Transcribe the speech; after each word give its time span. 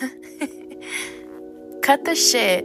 Cut 1.82 2.04
the 2.04 2.14
shit. 2.14 2.64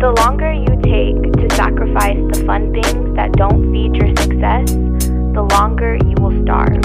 The 0.00 0.14
longer 0.18 0.52
you 0.52 0.80
take 0.82 1.32
to 1.32 1.54
sacrifice 1.54 2.16
the 2.32 2.44
fun 2.46 2.72
things 2.72 3.16
that 3.16 3.32
don't 3.32 3.72
feed 3.72 3.96
your 3.96 4.08
success, 4.16 4.70
the 5.34 5.46
longer 5.52 5.96
you 5.96 6.14
will 6.20 6.42
starve. 6.44 6.84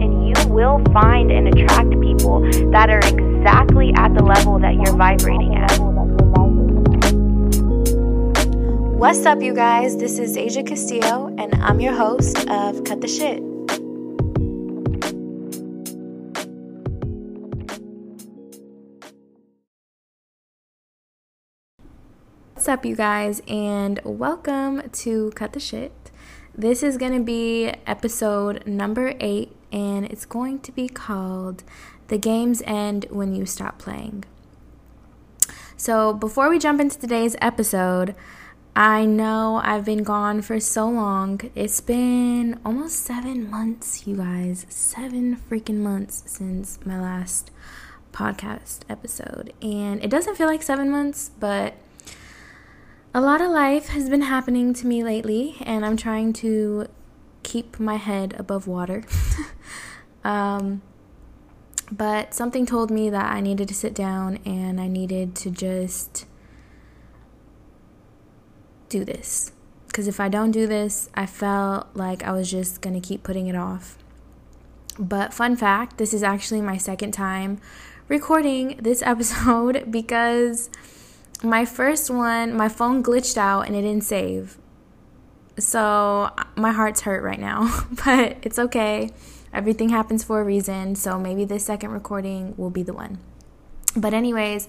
And 0.00 0.28
you 0.28 0.48
will 0.48 0.80
find 0.92 1.30
and 1.30 1.48
attract 1.48 1.90
people 2.00 2.40
that 2.70 2.88
are 2.88 3.00
exactly 3.00 3.92
at 3.96 4.14
the 4.14 4.22
level 4.22 4.58
that 4.58 4.74
you're 4.74 4.96
vibrating 4.96 5.56
at. 5.56 6.15
What's 8.96 9.26
up, 9.26 9.42
you 9.42 9.52
guys? 9.52 9.98
This 9.98 10.18
is 10.18 10.38
Asia 10.38 10.62
Castillo, 10.62 11.26
and 11.36 11.54
I'm 11.56 11.80
your 11.80 11.92
host 11.92 12.48
of 12.48 12.82
Cut 12.84 13.02
the 13.02 13.06
Shit. 13.06 13.42
What's 22.54 22.66
up, 22.66 22.86
you 22.86 22.96
guys, 22.96 23.42
and 23.46 24.00
welcome 24.02 24.88
to 24.88 25.30
Cut 25.32 25.52
the 25.52 25.60
Shit. 25.60 25.92
This 26.54 26.82
is 26.82 26.96
going 26.96 27.12
to 27.12 27.22
be 27.22 27.74
episode 27.86 28.66
number 28.66 29.12
eight, 29.20 29.54
and 29.70 30.06
it's 30.06 30.24
going 30.24 30.60
to 30.60 30.72
be 30.72 30.88
called 30.88 31.64
The 32.08 32.16
Games 32.16 32.62
End 32.64 33.04
When 33.10 33.34
You 33.34 33.44
Stop 33.44 33.78
Playing. 33.78 34.24
So, 35.76 36.14
before 36.14 36.48
we 36.48 36.58
jump 36.58 36.80
into 36.80 36.98
today's 36.98 37.36
episode, 37.42 38.14
I 38.78 39.06
know 39.06 39.62
I've 39.64 39.86
been 39.86 40.02
gone 40.02 40.42
for 40.42 40.60
so 40.60 40.86
long. 40.86 41.40
It's 41.54 41.80
been 41.80 42.60
almost 42.62 42.96
seven 42.96 43.48
months, 43.48 44.06
you 44.06 44.16
guys. 44.16 44.66
Seven 44.68 45.34
freaking 45.34 45.76
months 45.76 46.24
since 46.26 46.78
my 46.84 47.00
last 47.00 47.50
podcast 48.12 48.80
episode. 48.86 49.54
And 49.62 50.04
it 50.04 50.10
doesn't 50.10 50.36
feel 50.36 50.46
like 50.46 50.62
seven 50.62 50.90
months, 50.90 51.30
but 51.40 51.72
a 53.14 53.22
lot 53.22 53.40
of 53.40 53.50
life 53.50 53.86
has 53.88 54.10
been 54.10 54.20
happening 54.20 54.74
to 54.74 54.86
me 54.86 55.02
lately, 55.02 55.56
and 55.62 55.86
I'm 55.86 55.96
trying 55.96 56.34
to 56.34 56.86
keep 57.42 57.80
my 57.80 57.96
head 57.96 58.36
above 58.38 58.66
water. 58.66 59.04
um, 60.22 60.82
but 61.90 62.34
something 62.34 62.66
told 62.66 62.90
me 62.90 63.08
that 63.08 63.32
I 63.32 63.40
needed 63.40 63.68
to 63.68 63.74
sit 63.74 63.94
down 63.94 64.38
and 64.44 64.78
I 64.78 64.86
needed 64.86 65.34
to 65.36 65.50
just 65.50 66.26
do 68.88 69.04
this. 69.04 69.52
Because 69.86 70.08
if 70.08 70.20
I 70.20 70.28
don't 70.28 70.50
do 70.50 70.66
this, 70.66 71.08
I 71.14 71.26
felt 71.26 71.88
like 71.94 72.22
I 72.22 72.32
was 72.32 72.50
just 72.50 72.80
going 72.80 73.00
to 73.00 73.06
keep 73.06 73.22
putting 73.22 73.46
it 73.46 73.56
off. 73.56 73.96
But, 74.98 75.34
fun 75.34 75.56
fact 75.56 75.98
this 75.98 76.14
is 76.14 76.22
actually 76.22 76.62
my 76.62 76.78
second 76.78 77.12
time 77.12 77.60
recording 78.08 78.78
this 78.80 79.02
episode 79.02 79.90
because 79.90 80.70
my 81.42 81.64
first 81.64 82.10
one, 82.10 82.54
my 82.54 82.68
phone 82.68 83.02
glitched 83.02 83.36
out 83.36 83.62
and 83.62 83.76
it 83.76 83.82
didn't 83.82 84.04
save. 84.04 84.58
So 85.58 86.30
my 86.54 86.72
heart's 86.72 87.02
hurt 87.02 87.22
right 87.22 87.40
now, 87.40 87.86
but 88.04 88.38
it's 88.42 88.58
okay. 88.58 89.10
Everything 89.52 89.88
happens 89.88 90.22
for 90.22 90.40
a 90.40 90.44
reason. 90.44 90.94
So 90.96 91.18
maybe 91.18 91.44
this 91.44 91.64
second 91.64 91.90
recording 91.90 92.54
will 92.56 92.70
be 92.70 92.82
the 92.82 92.92
one. 92.92 93.18
But, 93.96 94.12
anyways, 94.12 94.68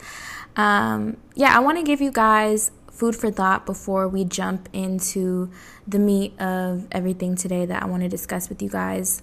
um, 0.55 1.17
yeah, 1.35 1.55
I 1.55 1.59
want 1.59 1.77
to 1.77 1.83
give 1.83 1.99
you 1.99 2.11
guys 2.11 2.71
food 2.97 3.15
for 3.15 3.29
thought 3.29 3.63
before 3.63 4.07
we 4.07 4.25
jump 4.25 4.67
into 4.73 5.51
the 5.87 5.99
meat 5.99 6.33
of 6.41 6.87
everything 6.91 7.35
today 7.35 7.63
that 7.63 7.83
I 7.83 7.85
want 7.85 8.01
to 8.01 8.09
discuss 8.09 8.49
with 8.49 8.59
you 8.59 8.69
guys. 8.69 9.21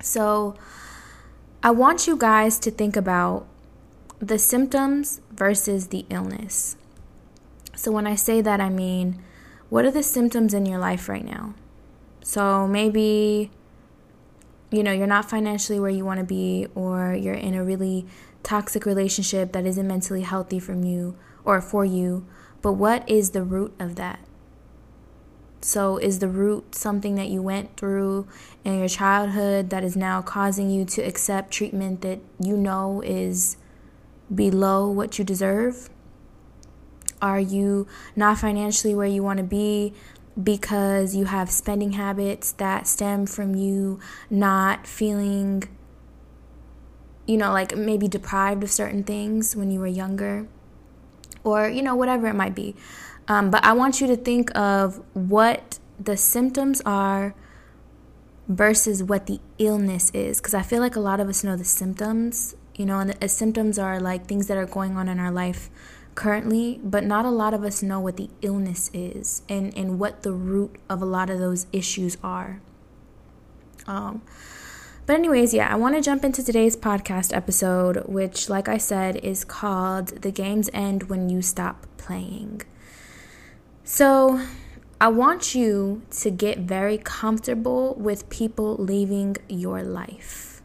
So, 0.00 0.54
I 1.60 1.72
want 1.72 2.06
you 2.06 2.16
guys 2.16 2.60
to 2.60 2.70
think 2.70 2.96
about 2.96 3.48
the 4.20 4.38
symptoms 4.38 5.20
versus 5.32 5.88
the 5.88 6.06
illness. 6.08 6.76
So, 7.74 7.90
when 7.90 8.06
I 8.06 8.14
say 8.14 8.40
that, 8.42 8.60
I 8.60 8.68
mean, 8.68 9.20
what 9.70 9.84
are 9.84 9.90
the 9.90 10.04
symptoms 10.04 10.54
in 10.54 10.64
your 10.64 10.78
life 10.78 11.08
right 11.08 11.24
now? 11.24 11.54
So, 12.22 12.68
maybe, 12.68 13.50
you 14.70 14.84
know, 14.84 14.92
you're 14.92 15.08
not 15.08 15.28
financially 15.28 15.80
where 15.80 15.90
you 15.90 16.04
want 16.04 16.20
to 16.20 16.24
be, 16.24 16.68
or 16.76 17.12
you're 17.12 17.34
in 17.34 17.54
a 17.54 17.64
really 17.64 18.06
toxic 18.44 18.86
relationship 18.86 19.50
that 19.50 19.66
isn't 19.66 19.88
mentally 19.88 20.22
healthy 20.22 20.60
from 20.60 20.84
you 20.84 21.16
or 21.44 21.60
for 21.60 21.84
you. 21.84 22.24
But 22.62 22.72
what 22.72 23.08
is 23.08 23.30
the 23.30 23.42
root 23.42 23.74
of 23.78 23.96
that? 23.96 24.20
So, 25.60 25.96
is 25.96 26.20
the 26.20 26.28
root 26.28 26.74
something 26.74 27.16
that 27.16 27.28
you 27.28 27.42
went 27.42 27.76
through 27.76 28.28
in 28.64 28.78
your 28.78 28.88
childhood 28.88 29.70
that 29.70 29.82
is 29.82 29.96
now 29.96 30.22
causing 30.22 30.70
you 30.70 30.84
to 30.86 31.02
accept 31.02 31.50
treatment 31.50 32.00
that 32.02 32.20
you 32.38 32.56
know 32.56 33.02
is 33.04 33.56
below 34.32 34.88
what 34.88 35.18
you 35.18 35.24
deserve? 35.24 35.90
Are 37.20 37.40
you 37.40 37.88
not 38.14 38.38
financially 38.38 38.94
where 38.94 39.08
you 39.08 39.24
want 39.24 39.38
to 39.38 39.44
be 39.44 39.92
because 40.40 41.16
you 41.16 41.24
have 41.24 41.50
spending 41.50 41.92
habits 41.92 42.52
that 42.52 42.86
stem 42.86 43.26
from 43.26 43.56
you 43.56 43.98
not 44.30 44.86
feeling, 44.86 45.64
you 47.26 47.36
know, 47.36 47.52
like 47.52 47.76
maybe 47.76 48.06
deprived 48.06 48.62
of 48.62 48.70
certain 48.70 49.02
things 49.02 49.56
when 49.56 49.72
you 49.72 49.80
were 49.80 49.88
younger? 49.88 50.46
Or, 51.50 51.68
you 51.68 51.82
know, 51.82 51.94
whatever 51.94 52.26
it 52.26 52.34
might 52.34 52.54
be. 52.54 52.74
Um, 53.26 53.50
but 53.50 53.64
I 53.64 53.72
want 53.72 54.00
you 54.00 54.06
to 54.06 54.16
think 54.16 54.56
of 54.56 55.02
what 55.14 55.78
the 55.98 56.16
symptoms 56.16 56.80
are 56.86 57.34
versus 58.48 59.02
what 59.02 59.26
the 59.26 59.40
illness 59.58 60.10
is. 60.14 60.40
Because 60.40 60.54
I 60.54 60.62
feel 60.62 60.80
like 60.80 60.96
a 60.96 61.00
lot 61.00 61.20
of 61.20 61.28
us 61.28 61.44
know 61.44 61.56
the 61.56 61.64
symptoms 61.64 62.54
you 62.78 62.86
know, 62.86 63.00
and 63.00 63.10
the 63.10 63.28
symptoms 63.28 63.78
are 63.78 64.00
like 64.00 64.26
things 64.26 64.46
that 64.46 64.56
are 64.56 64.64
going 64.64 64.96
on 64.96 65.08
in 65.08 65.18
our 65.18 65.32
life 65.32 65.68
currently, 66.14 66.80
but 66.82 67.04
not 67.04 67.24
a 67.24 67.30
lot 67.30 67.52
of 67.52 67.64
us 67.64 67.82
know 67.82 67.98
what 67.98 68.16
the 68.16 68.30
illness 68.40 68.88
is 68.94 69.42
and, 69.48 69.76
and 69.76 69.98
what 69.98 70.22
the 70.22 70.32
root 70.32 70.76
of 70.88 71.02
a 71.02 71.04
lot 71.04 71.28
of 71.28 71.40
those 71.40 71.66
issues 71.72 72.16
are. 72.22 72.60
Um, 73.86 74.22
but, 75.08 75.16
anyways, 75.16 75.52
yeah, 75.52 75.72
I 75.72 75.76
want 75.76 75.96
to 75.96 76.00
jump 76.00 76.22
into 76.22 76.44
today's 76.44 76.76
podcast 76.76 77.34
episode, 77.34 78.04
which, 78.06 78.48
like 78.48 78.68
I 78.68 78.78
said, 78.78 79.16
is 79.16 79.42
called 79.42 80.22
The 80.22 80.30
Games 80.30 80.70
End 80.72 81.04
When 81.04 81.28
You 81.28 81.42
Stop 81.42 81.86
Playing. 81.96 82.62
So, 83.82 84.46
I 85.00 85.08
want 85.08 85.54
you 85.54 86.02
to 86.10 86.30
get 86.30 86.58
very 86.58 86.98
comfortable 86.98 87.94
with 87.94 88.28
people 88.28 88.76
leaving 88.76 89.36
your 89.48 89.82
life 89.82 90.58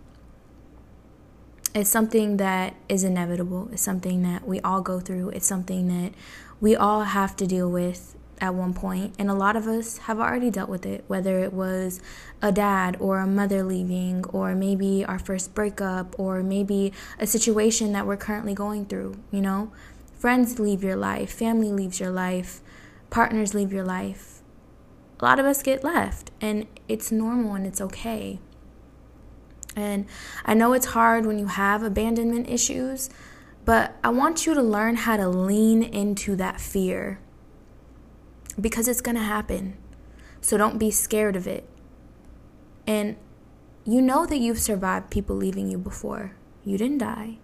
it's 1.75 1.89
something 1.89 2.37
that 2.37 2.75
is 2.87 3.03
inevitable. 3.03 3.69
It's 3.71 3.81
something 3.81 4.21
that 4.23 4.47
we 4.47 4.59
all 4.61 4.81
go 4.81 4.99
through. 4.99 5.29
It's 5.29 5.47
something 5.47 5.87
that 5.87 6.13
we 6.61 6.75
all 6.75 7.01
have 7.01 7.35
to 7.37 7.47
deal 7.47 7.69
with 7.69 8.15
at 8.43 8.53
one. 8.53 9.13
And 9.17 9.31
a 9.31 9.33
lot 9.33 9.55
of 9.55 9.67
us 9.67 9.99
have 9.99 10.19
already 10.19 10.51
dealt 10.51 10.69
with 10.69 10.85
it, 10.85 11.05
whether 11.07 11.39
it 11.39 11.53
was 11.53 12.01
a 12.41 12.51
dad 12.51 12.97
or 12.99 13.19
a 13.19 13.25
mother 13.25 13.63
leaving, 13.63 14.25
or 14.25 14.53
maybe 14.53 15.05
our 15.05 15.17
first 15.17 15.55
breakup, 15.55 16.19
or 16.19 16.43
maybe 16.43 16.91
a 17.17 17.25
situation 17.25 17.93
that 17.93 18.05
we're 18.05 18.17
currently 18.17 18.53
going 18.53 18.85
through, 18.85 19.15
you 19.31 19.39
know? 19.39 19.71
Friends 20.19 20.59
leave 20.59 20.83
your 20.83 20.97
life, 20.97 21.31
family 21.31 21.71
leaves 21.71 22.01
your 22.01 22.11
life, 22.11 22.59
partners 23.09 23.53
leave 23.53 23.71
your 23.71 23.85
life. 23.85 24.41
A 25.21 25.25
lot 25.25 25.39
of 25.39 25.45
us 25.45 25.63
get 25.63 25.83
left, 25.83 26.31
and 26.41 26.67
it's 26.89 27.11
normal 27.11 27.55
and 27.55 27.65
it's 27.65 27.79
okay. 27.79 28.39
And 29.75 30.05
I 30.45 30.53
know 30.53 30.73
it's 30.73 30.87
hard 30.87 31.25
when 31.25 31.39
you 31.39 31.47
have 31.47 31.81
abandonment 31.81 32.49
issues, 32.49 33.09
but 33.63 33.97
I 34.03 34.09
want 34.09 34.45
you 34.45 34.53
to 34.53 34.61
learn 34.61 34.97
how 34.97 35.15
to 35.15 35.29
lean 35.29 35.81
into 35.81 36.35
that 36.35 36.59
fear 36.59 37.19
because 38.59 38.87
it's 38.87 39.01
going 39.01 39.15
to 39.15 39.23
happen. 39.23 39.77
So 40.41 40.57
don't 40.57 40.77
be 40.77 40.91
scared 40.91 41.35
of 41.35 41.47
it. 41.47 41.67
And 42.85 43.15
you 43.85 44.01
know 44.01 44.25
that 44.25 44.37
you've 44.37 44.59
survived 44.59 45.09
people 45.09 45.35
leaving 45.35 45.69
you 45.69 45.77
before. 45.77 46.35
You 46.63 46.77
didn't 46.77 46.99
die. 46.99 47.37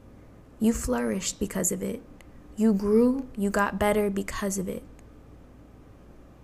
You 0.59 0.73
flourished 0.73 1.39
because 1.39 1.71
of 1.71 1.81
it. 1.81 2.01
You 2.55 2.73
grew, 2.73 3.27
you 3.37 3.49
got 3.49 3.79
better 3.79 4.09
because 4.09 4.57
of 4.57 4.67
it. 4.67 4.83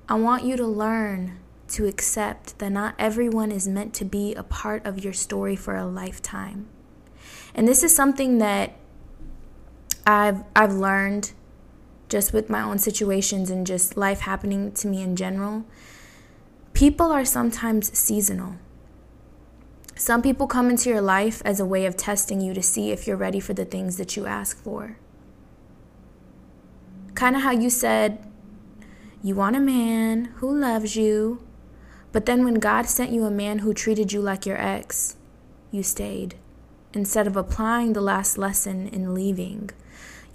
I 0.08 0.16
want 0.16 0.44
you 0.44 0.56
to 0.56 0.66
learn 0.66 1.40
to 1.70 1.88
accept 1.88 2.60
that 2.60 2.70
not 2.70 2.96
everyone 3.00 3.52
is 3.52 3.68
meant 3.68 3.94
to 3.96 4.06
be 4.06 4.34
a 4.36 4.44
part 4.44 4.86
of 4.86 5.04
your 5.04 5.14
story 5.14 5.56
for 5.56 5.76
a 5.76 5.86
lifetime. 5.86 6.68
And 7.54 7.68
this 7.68 7.84
is 7.84 7.96
something 7.96 8.38
that 8.38 8.76
I've 10.06 10.44
I've 10.56 10.74
learned 10.74 11.34
just 12.10 12.34
with 12.34 12.50
my 12.50 12.62
own 12.62 12.78
situations 12.78 13.50
and 13.50 13.66
just 13.66 13.98
life 13.98 14.22
happening 14.22 14.72
to 14.74 14.88
me 14.88 15.02
in 15.02 15.16
general. 15.16 15.66
People 16.74 17.12
are 17.12 17.26
sometimes 17.26 17.98
seasonal. 17.98 18.56
Some 19.96 20.22
people 20.22 20.48
come 20.48 20.70
into 20.70 20.90
your 20.90 21.02
life 21.02 21.42
as 21.46 21.60
a 21.60 21.66
way 21.66 21.86
of 21.86 21.96
testing 21.96 22.42
you 22.42 22.54
to 22.54 22.62
see 22.62 22.92
if 22.92 23.08
you're 23.08 23.16
ready 23.16 23.40
for 23.40 23.54
the 23.54 23.66
things 23.66 23.98
that 23.98 24.18
you 24.18 24.26
ask 24.26 24.62
for. 24.62 24.98
Kind 27.14 27.36
of 27.36 27.44
how 27.44 27.52
you 27.52 27.70
said 27.70 28.26
you 29.24 29.36
want 29.36 29.56
a 29.56 29.60
man 29.60 30.26
who 30.36 30.56
loves 30.56 30.96
you, 30.96 31.42
But 32.12 32.26
then 32.26 32.46
when 32.46 32.56
God 32.56 32.86
sent 32.86 33.12
you 33.12 33.26
a 33.26 33.30
man 33.30 33.60
who 33.60 33.74
treated 33.74 34.14
you 34.14 34.22
like 34.22 34.46
your 34.46 34.56
ex, 34.56 35.18
you 35.70 35.84
stayed 35.84 36.36
instead 36.94 37.28
of 37.28 37.36
applying 37.36 37.92
the 37.92 38.00
last 38.00 38.38
lesson 38.38 38.88
and 38.94 39.14
leaving. 39.14 39.70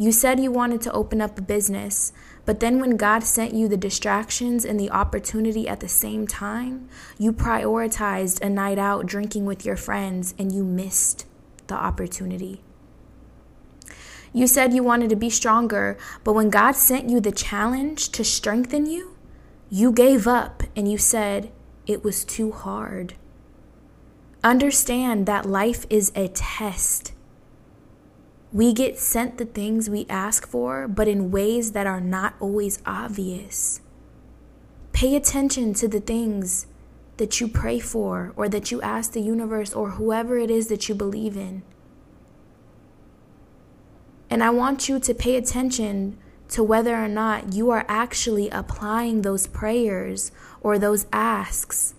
You 0.01 0.13
said 0.13 0.41
you 0.41 0.51
wanted 0.51 0.81
to 0.81 0.93
open 0.93 1.21
up 1.21 1.39
a 1.39 1.43
business, 1.43 2.15
but 2.47 2.61
then 2.61 2.81
when 2.81 2.97
God 2.97 3.23
sent 3.23 3.53
you 3.53 3.69
the 3.69 3.77
distractions 3.77 4.65
and 4.65 4.81
the 4.81 4.91
opportunity 4.91 5.69
at 5.69 5.81
the 5.81 5.91
same 5.91 6.27
time, 6.27 6.89
you 7.19 7.35
prioritized 7.35 8.41
a 8.41 8.49
night 8.49 8.79
out 8.79 9.05
drinking 9.05 9.45
with 9.45 9.67
your 9.67 9.77
friends 9.77 10.35
and 10.39 10.53
you 10.53 10.65
missed 10.65 11.27
the 11.67 11.75
opportunity. 11.75 12.63
You 14.33 14.47
said 14.47 14.73
you 14.73 14.83
wanted 14.83 15.11
to 15.11 15.17
be 15.17 15.29
stronger, 15.29 15.99
but 16.25 16.33
when 16.33 16.49
God 16.49 16.77
sent 16.77 17.11
you 17.11 17.21
the 17.21 17.31
challenge 17.31 18.09
to 18.13 18.25
strengthen 18.25 18.87
you, 18.87 19.19
you 19.69 19.93
gave 19.93 20.27
up 20.27 20.63
and 20.75 20.91
you 20.91 20.97
said 20.97 21.53
it 21.87 22.03
was 22.03 22.25
too 22.25 22.53
hard. 22.53 23.17
Understand 24.43 25.27
that 25.27 25.45
life 25.45 25.85
is 25.91 26.11
a 26.15 26.29
test. 26.29 27.13
We 28.53 28.73
get 28.73 28.99
sent 28.99 29.39
the 29.39 29.45
things 29.45 29.89
we 29.89 30.07
ask 30.09 30.47
for, 30.47 30.89
but 30.89 31.07
in 31.07 31.31
ways 31.31 31.71
that 31.73 31.87
are 31.87 32.01
not 32.01 32.35
always 32.41 32.81
obvious. 32.85 33.81
Pay 34.93 35.15
attention 35.15 35.73
to 35.75 35.87
the 35.87 36.01
things 36.01 36.67
that 37.19 37.41
you 37.41 37.47
pray 37.47 37.79
for, 37.79 38.33
or 38.35 38.49
that 38.49 38.73
you 38.73 38.83
ask 38.83 39.13
the 39.13 39.21
universe, 39.21 39.73
or 39.73 39.91
whoever 39.91 40.37
it 40.37 40.51
is 40.51 40.67
that 40.67 40.89
you 40.89 40.97
believe 40.97 41.37
in. 41.37 41.63
And 44.29 44.43
I 44.43 44.51
want 44.51 44.89
you 44.89 44.99
to 44.99 45.15
pay 45.15 45.37
attention 45.37 46.19
to 46.49 46.65
whether 46.65 46.97
or 46.97 47.09
not 47.09 47.53
you 47.53 47.71
are 47.71 47.85
actually 47.87 48.49
applying 48.51 49.23
those 49.23 49.47
prayers 49.47 50.33
or 50.61 50.77
those 50.77 51.07
asks 51.13 51.95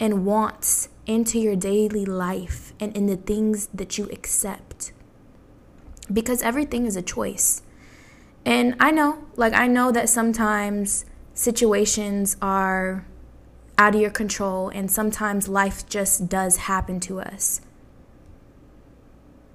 and 0.00 0.24
wants 0.24 0.88
into 1.06 1.38
your 1.38 1.56
daily 1.56 2.06
life 2.06 2.72
and 2.80 2.96
in 2.96 3.06
the 3.06 3.16
things 3.16 3.66
that 3.74 3.98
you 3.98 4.08
accept. 4.10 4.92
Because 6.12 6.42
everything 6.42 6.86
is 6.86 6.96
a 6.96 7.02
choice. 7.02 7.62
And 8.44 8.76
I 8.78 8.90
know, 8.90 9.24
like, 9.36 9.54
I 9.54 9.66
know 9.66 9.90
that 9.90 10.08
sometimes 10.08 11.04
situations 11.32 12.36
are 12.42 13.06
out 13.78 13.94
of 13.94 14.00
your 14.00 14.10
control, 14.10 14.68
and 14.68 14.90
sometimes 14.90 15.48
life 15.48 15.88
just 15.88 16.28
does 16.28 16.58
happen 16.58 17.00
to 17.00 17.20
us. 17.20 17.60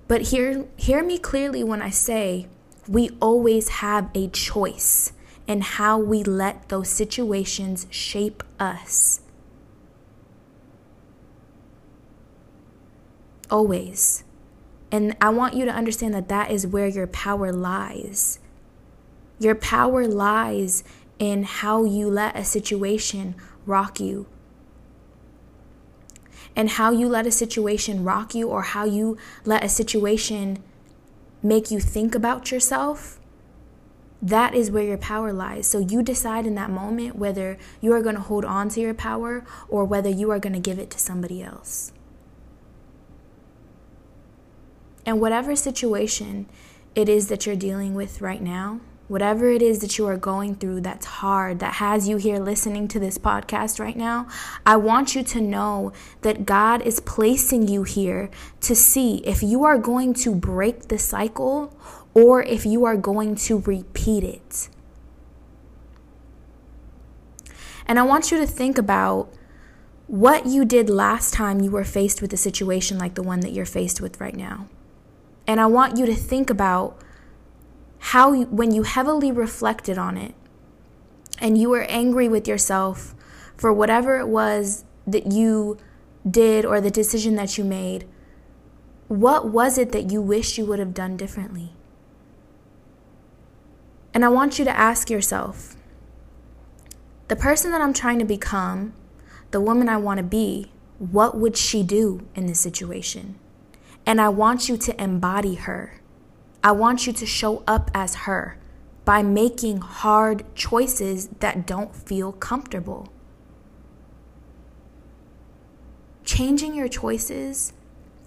But 0.08 0.24
hear, 0.24 0.66
hear 0.76 1.04
me 1.04 1.20
clearly 1.20 1.64
when 1.64 1.82
I 1.82 1.92
say 1.92 2.48
we 2.88 3.12
always 3.22 3.70
have 3.70 4.10
a 4.16 4.28
choice 4.30 5.14
in 5.48 5.62
how 5.62 6.00
we 6.00 6.24
let 6.24 6.70
those 6.70 6.90
situations 6.90 7.86
shape 7.90 8.44
us. 8.60 9.22
Always. 13.52 14.24
And 14.92 15.16
I 15.22 15.30
want 15.30 15.54
you 15.54 15.66
to 15.66 15.72
understand 15.72 16.14
that 16.14 16.30
that 16.30 16.52
is 16.52 16.66
where 16.66 16.88
your 16.88 17.08
power 17.08 17.52
lies. 17.52 18.40
Your 19.40 19.56
power 19.56 20.08
lies 20.08 20.84
in 21.20 21.44
how 21.44 21.84
you 21.84 22.10
let 22.10 22.36
a 22.36 22.44
situation 22.44 23.36
rock 23.66 24.00
you. 24.00 24.28
And 26.56 26.72
how 26.72 26.92
you 26.92 27.08
let 27.08 27.28
a 27.28 27.32
situation 27.32 28.04
rock 28.04 28.34
you, 28.34 28.50
or 28.50 28.64
how 28.64 28.84
you 28.84 29.18
let 29.46 29.64
a 29.64 29.70
situation 29.70 30.64
make 31.44 31.72
you 31.72 31.80
think 31.80 32.16
about 32.16 32.52
yourself, 32.52 33.20
that 34.22 34.54
is 34.54 34.70
where 34.70 34.84
your 34.84 34.98
power 34.98 35.32
lies. 35.32 35.68
So 35.68 35.80
you 35.80 36.04
decide 36.04 36.46
in 36.46 36.56
that 36.56 36.70
moment 36.70 37.16
whether 37.16 37.58
you 37.80 37.94
are 37.94 38.02
going 38.02 38.16
to 38.16 38.22
hold 38.22 38.44
on 38.44 38.68
to 38.70 38.82
your 38.82 38.94
power 38.94 39.46
or 39.70 39.86
whether 39.86 40.10
you 40.10 40.32
are 40.32 40.40
going 40.40 40.54
to 40.54 40.60
give 40.60 40.80
it 40.80 40.90
to 40.90 41.00
somebody 41.00 41.42
else. 41.42 41.94
And 45.10 45.20
whatever 45.20 45.56
situation 45.56 46.46
it 46.94 47.10
is 47.10 47.30
that 47.30 47.48
you're 47.48 47.56
dealing 47.56 47.96
with 47.96 48.22
right 48.22 48.44
now, 48.44 48.80
whatever 49.08 49.50
it 49.50 49.60
is 49.60 49.80
that 49.80 49.98
you 49.98 50.06
are 50.06 50.18
going 50.18 50.54
through 50.54 50.82
that's 50.82 51.08
hard, 51.08 51.58
that 51.58 51.74
has 51.74 52.08
you 52.08 52.18
here 52.18 52.38
listening 52.38 52.88
to 52.90 53.00
this 53.00 53.18
podcast 53.18 53.80
right 53.80 53.98
now, 53.98 54.28
I 54.68 54.76
want 54.76 55.16
you 55.16 55.24
to 55.24 55.42
know 55.42 55.94
that 56.22 56.46
God 56.46 56.84
is 56.84 57.00
placing 57.00 57.68
you 57.68 57.82
here 57.82 58.30
to 58.62 58.76
see 58.76 59.24
if 59.26 59.42
you 59.42 59.64
are 59.64 59.80
going 59.80 60.14
to 60.14 60.36
break 60.36 60.90
the 60.90 61.00
cycle 61.00 61.76
or 62.14 62.44
if 62.44 62.64
you 62.64 62.86
are 62.86 62.96
going 62.96 63.34
to 63.34 63.62
repeat 63.62 64.24
it. 64.24 64.70
And 67.88 67.98
I 67.98 68.04
want 68.04 68.30
you 68.30 68.38
to 68.38 68.46
think 68.46 68.78
about 68.78 69.34
what 70.06 70.46
you 70.46 70.66
did 70.66 70.88
last 70.88 71.34
time 71.34 71.62
you 71.62 71.72
were 71.72 71.84
faced 71.84 72.22
with 72.22 72.32
a 72.32 72.38
situation 72.38 73.00
like 73.00 73.16
the 73.16 73.24
one 73.24 73.40
that 73.40 73.54
you're 73.54 73.66
faced 73.66 74.00
with 74.00 74.22
right 74.22 74.36
now. 74.36 74.68
And 75.50 75.60
I 75.60 75.66
want 75.66 75.98
you 75.98 76.06
to 76.06 76.14
think 76.14 76.52
about 76.52 77.02
how, 77.98 78.34
you, 78.34 78.46
when 78.46 78.70
you 78.72 78.84
heavily 78.84 79.32
reflected 79.32 79.98
on 79.98 80.16
it 80.16 80.36
and 81.40 81.58
you 81.58 81.72
were 81.72 81.86
angry 81.90 82.30
with 82.30 82.48
yourself 82.48 83.16
for 83.58 83.74
whatever 83.74 84.20
it 84.20 84.28
was 84.28 84.86
that 85.08 85.32
you 85.32 85.80
did 86.30 86.66
or 86.66 86.80
the 86.80 86.92
decision 86.92 87.36
that 87.38 87.58
you 87.58 87.64
made, 87.64 88.08
what 89.08 89.50
was 89.50 89.80
it 89.80 89.92
that 89.92 90.12
you 90.12 90.22
wish 90.22 90.60
you 90.60 90.68
would 90.68 90.78
have 90.78 90.94
done 90.94 91.18
differently? 91.18 91.74
And 94.14 94.24
I 94.24 94.30
want 94.30 94.60
you 94.60 94.66
to 94.66 94.78
ask 94.78 95.10
yourself 95.10 95.76
the 97.28 97.36
person 97.36 97.72
that 97.72 97.82
I'm 97.82 97.94
trying 97.94 98.20
to 98.20 98.26
become, 98.26 98.94
the 99.50 99.60
woman 99.60 99.90
I 99.90 99.98
want 99.98 100.20
to 100.20 100.24
be, 100.24 100.72
what 101.00 101.36
would 101.36 101.58
she 101.58 101.82
do 101.82 102.28
in 102.36 102.46
this 102.46 102.60
situation? 102.60 103.40
And 104.10 104.20
I 104.20 104.30
want 104.30 104.68
you 104.68 104.76
to 104.76 105.00
embody 105.00 105.54
her. 105.54 106.02
I 106.64 106.72
want 106.72 107.06
you 107.06 107.14
to 107.14 107.28
show 107.28 107.62
up 107.68 107.92
as 107.94 108.26
her 108.26 108.58
by 109.06 109.22
making 109.22 109.82
hard 109.82 110.44
choices 110.56 111.28
that 111.42 111.68
don't 111.68 111.96
feel 111.96 112.32
comfortable. 112.32 113.14
Changing 116.24 116.74
your 116.74 116.88
choices 116.88 117.74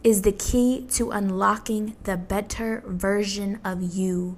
is 0.05 0.23
the 0.23 0.31
key 0.31 0.87
to 0.93 1.11
unlocking 1.11 1.97
the 2.05 2.17
better 2.17 2.85
version 2.87 3.59
of 3.65 3.83
you. 3.83 4.37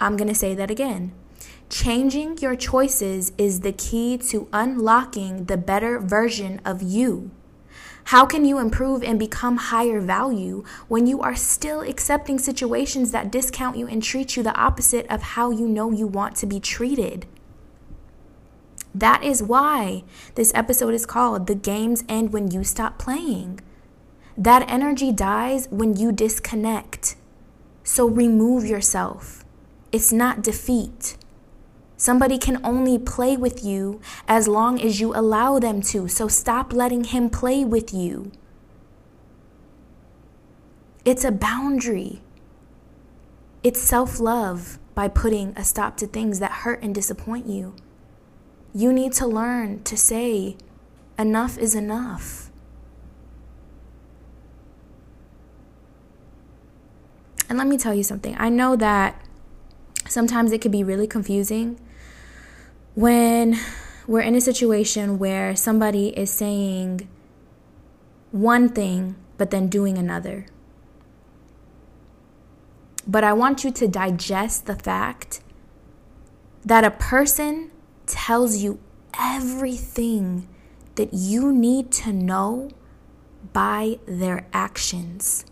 I'm 0.00 0.16
going 0.16 0.26
to 0.26 0.34
say 0.34 0.56
that 0.56 0.72
again. 0.72 1.12
Changing 1.70 2.36
your 2.38 2.56
choices 2.56 3.30
is 3.38 3.60
the 3.60 3.72
key 3.72 4.18
to 4.18 4.48
unlocking 4.52 5.44
the 5.44 5.56
better 5.56 6.00
version 6.00 6.60
of 6.64 6.82
you. 6.82 7.30
How 8.04 8.26
can 8.26 8.44
you 8.44 8.58
improve 8.58 9.02
and 9.02 9.18
become 9.18 9.56
higher 9.56 10.00
value 10.00 10.64
when 10.88 11.06
you 11.06 11.20
are 11.20 11.36
still 11.36 11.80
accepting 11.80 12.38
situations 12.38 13.12
that 13.12 13.30
discount 13.30 13.76
you 13.76 13.86
and 13.86 14.02
treat 14.02 14.36
you 14.36 14.42
the 14.42 14.54
opposite 14.54 15.06
of 15.08 15.22
how 15.22 15.50
you 15.50 15.68
know 15.68 15.90
you 15.90 16.06
want 16.06 16.36
to 16.36 16.46
be 16.46 16.60
treated? 16.60 17.26
That 18.94 19.24
is 19.24 19.42
why 19.42 20.04
this 20.34 20.52
episode 20.54 20.92
is 20.92 21.06
called 21.06 21.46
The 21.46 21.54
Games 21.54 22.04
End 22.08 22.32
When 22.32 22.50
You 22.50 22.62
Stop 22.64 22.98
Playing. 22.98 23.60
That 24.36 24.68
energy 24.68 25.12
dies 25.12 25.68
when 25.70 25.96
you 25.96 26.12
disconnect. 26.12 27.16
So 27.84 28.06
remove 28.06 28.64
yourself. 28.66 29.44
It's 29.92 30.12
not 30.12 30.42
defeat. 30.42 31.16
Somebody 32.02 32.36
can 32.36 32.58
only 32.64 32.98
play 32.98 33.36
with 33.36 33.62
you 33.62 34.00
as 34.26 34.48
long 34.48 34.82
as 34.82 34.98
you 35.00 35.14
allow 35.14 35.60
them 35.60 35.80
to. 35.82 36.08
So 36.08 36.26
stop 36.26 36.72
letting 36.72 37.04
him 37.04 37.30
play 37.30 37.64
with 37.64 37.94
you. 37.94 38.32
It's 41.04 41.22
a 41.22 41.30
boundary. 41.30 42.20
It's 43.62 43.80
self 43.80 44.18
love 44.18 44.80
by 44.96 45.06
putting 45.06 45.50
a 45.56 45.62
stop 45.62 45.96
to 45.98 46.08
things 46.08 46.40
that 46.40 46.50
hurt 46.66 46.82
and 46.82 46.92
disappoint 46.92 47.46
you. 47.46 47.76
You 48.74 48.92
need 48.92 49.12
to 49.12 49.26
learn 49.28 49.84
to 49.84 49.96
say, 49.96 50.56
enough 51.16 51.56
is 51.56 51.76
enough. 51.76 52.50
And 57.48 57.56
let 57.56 57.68
me 57.68 57.78
tell 57.78 57.94
you 57.94 58.02
something. 58.02 58.34
I 58.40 58.48
know 58.48 58.74
that 58.74 59.24
sometimes 60.08 60.50
it 60.50 60.60
can 60.60 60.72
be 60.72 60.82
really 60.82 61.06
confusing 61.06 61.78
when 62.94 63.58
we're 64.06 64.20
in 64.20 64.34
a 64.34 64.40
situation 64.40 65.18
where 65.18 65.56
somebody 65.56 66.08
is 66.08 66.30
saying 66.30 67.08
one 68.30 68.68
thing 68.68 69.16
but 69.38 69.50
then 69.50 69.68
doing 69.68 69.96
another. 69.96 70.46
But 73.06 73.24
I 73.24 73.32
want 73.32 73.64
you 73.64 73.70
to 73.72 73.88
digest 73.88 74.66
the 74.66 74.76
fact 74.76 75.40
that 76.64 76.84
a 76.84 76.90
person 76.90 77.70
tells 78.06 78.58
you 78.58 78.78
everything 79.18 80.48
that 80.94 81.12
you 81.12 81.52
need 81.52 81.90
to 81.90 82.12
know 82.12 82.70
by 83.52 83.98
their 84.06 84.46
actions. 84.52 85.44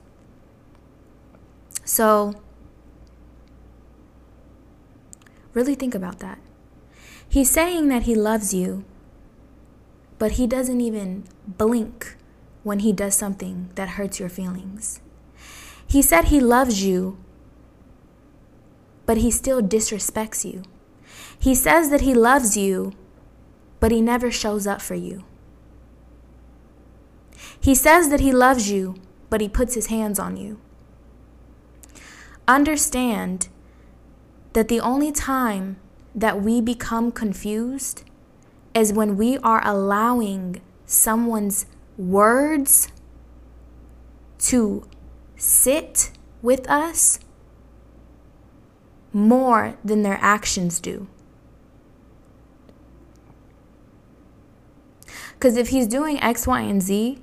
So, 1.84 2.34
really 5.54 5.74
think 5.74 5.94
about 5.94 6.20
that. 6.20 6.38
He's 7.30 7.48
saying 7.48 7.86
that 7.90 8.02
he 8.02 8.16
loves 8.16 8.52
you, 8.52 8.84
but 10.18 10.32
he 10.32 10.48
doesn't 10.48 10.80
even 10.80 11.22
blink 11.46 12.16
when 12.64 12.80
he 12.80 12.92
does 12.92 13.14
something 13.14 13.70
that 13.76 13.90
hurts 13.90 14.18
your 14.18 14.28
feelings. 14.28 15.00
He 15.86 16.02
said 16.02 16.24
he 16.24 16.40
loves 16.40 16.82
you, 16.82 17.18
but 19.06 19.18
he 19.18 19.30
still 19.30 19.62
disrespects 19.62 20.44
you. 20.44 20.64
He 21.38 21.54
says 21.54 21.90
that 21.90 22.00
he 22.00 22.14
loves 22.14 22.56
you, 22.56 22.94
but 23.78 23.92
he 23.92 24.00
never 24.00 24.32
shows 24.32 24.66
up 24.66 24.82
for 24.82 24.96
you. 24.96 25.22
He 27.60 27.76
says 27.76 28.08
that 28.08 28.18
he 28.18 28.32
loves 28.32 28.72
you, 28.72 28.96
but 29.28 29.40
he 29.40 29.48
puts 29.48 29.74
his 29.74 29.86
hands 29.86 30.18
on 30.18 30.36
you. 30.36 30.58
Understand 32.48 33.46
that 34.52 34.66
the 34.66 34.80
only 34.80 35.12
time 35.12 35.76
that 36.14 36.42
we 36.42 36.60
become 36.60 37.12
confused 37.12 38.04
is 38.74 38.92
when 38.92 39.16
we 39.16 39.38
are 39.38 39.66
allowing 39.66 40.60
someone's 40.86 41.66
words 41.96 42.88
to 44.38 44.86
sit 45.36 46.10
with 46.42 46.68
us 46.68 47.18
more 49.12 49.76
than 49.84 50.02
their 50.02 50.18
actions 50.20 50.80
do. 50.80 51.06
Because 55.34 55.56
if 55.56 55.68
he's 55.68 55.86
doing 55.86 56.20
X, 56.20 56.46
Y, 56.46 56.60
and 56.60 56.82
Z, 56.82 57.18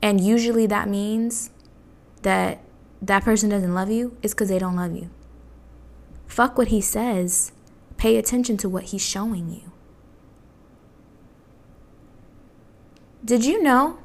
and 0.00 0.20
usually 0.20 0.66
that 0.66 0.88
means 0.88 1.50
that 2.22 2.62
that 3.02 3.24
person 3.24 3.50
doesn't 3.50 3.74
love 3.74 3.90
you, 3.90 4.16
it's 4.22 4.32
because 4.32 4.48
they 4.48 4.58
don't 4.58 4.76
love 4.76 4.96
you. 4.96 5.10
Fuck 6.26 6.56
what 6.56 6.68
he 6.68 6.80
says. 6.80 7.52
Pay 7.96 8.16
attention 8.16 8.56
to 8.58 8.68
what 8.68 8.84
he's 8.84 9.06
showing 9.06 9.50
you. 9.50 9.72
Did 13.24 13.44
you 13.44 13.62
know 13.62 13.98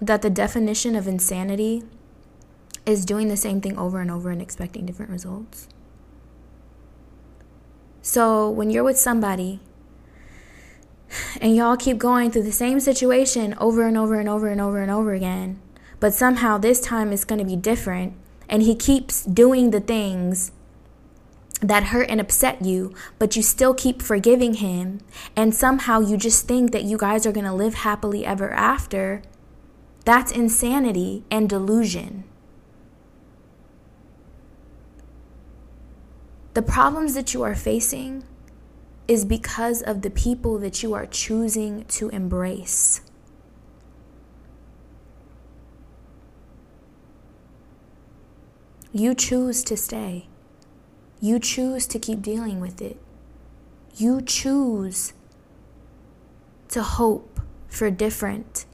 that 0.00 0.22
the 0.22 0.30
definition 0.30 0.94
of 0.94 1.08
insanity 1.08 1.82
is 2.86 3.04
doing 3.04 3.28
the 3.28 3.36
same 3.36 3.60
thing 3.60 3.76
over 3.76 4.00
and 4.00 4.10
over 4.10 4.30
and 4.30 4.40
expecting 4.40 4.86
different 4.86 5.10
results? 5.10 5.68
So, 8.02 8.48
when 8.48 8.70
you're 8.70 8.84
with 8.84 8.98
somebody 8.98 9.60
and 11.40 11.54
y'all 11.54 11.76
keep 11.76 11.98
going 11.98 12.30
through 12.30 12.44
the 12.44 12.52
same 12.52 12.80
situation 12.80 13.54
over 13.58 13.86
and 13.86 13.96
over 13.96 14.18
and 14.18 14.28
over 14.28 14.48
and 14.48 14.60
over 14.60 14.80
and 14.80 14.90
over 14.90 15.12
again, 15.12 15.60
but 15.98 16.14
somehow 16.14 16.56
this 16.56 16.80
time 16.80 17.12
it's 17.12 17.24
going 17.24 17.40
to 17.40 17.44
be 17.44 17.56
different, 17.56 18.14
and 18.48 18.62
he 18.62 18.74
keeps 18.74 19.24
doing 19.24 19.70
the 19.70 19.80
things 19.80 20.52
that 21.60 21.84
hurt 21.84 22.08
and 22.08 22.20
upset 22.20 22.64
you, 22.64 22.94
but 23.18 23.36
you 23.36 23.42
still 23.42 23.74
keep 23.74 24.00
forgiving 24.02 24.54
him, 24.54 25.00
and 25.36 25.54
somehow 25.54 26.00
you 26.00 26.16
just 26.16 26.48
think 26.48 26.72
that 26.72 26.84
you 26.84 26.96
guys 26.96 27.26
are 27.26 27.32
going 27.32 27.44
to 27.44 27.52
live 27.52 27.74
happily 27.74 28.24
ever 28.24 28.50
after, 28.50 29.22
that's 30.04 30.32
insanity 30.32 31.24
and 31.30 31.48
delusion. 31.48 32.24
The 36.54 36.62
problems 36.62 37.14
that 37.14 37.34
you 37.34 37.42
are 37.42 37.54
facing 37.54 38.24
is 39.06 39.24
because 39.24 39.82
of 39.82 40.02
the 40.02 40.10
people 40.10 40.58
that 40.58 40.82
you 40.82 40.94
are 40.94 41.06
choosing 41.06 41.84
to 41.84 42.08
embrace. 42.08 43.02
You 48.92 49.14
choose 49.14 49.62
to 49.64 49.76
stay. 49.76 50.29
You 51.20 51.38
choose 51.38 51.86
to 51.88 51.98
keep 51.98 52.22
dealing 52.22 52.60
with 52.60 52.80
it. 52.80 52.96
You 53.96 54.22
choose 54.22 55.12
to 56.68 56.82
hope 56.82 57.40
for 57.68 57.90
different 57.90 58.64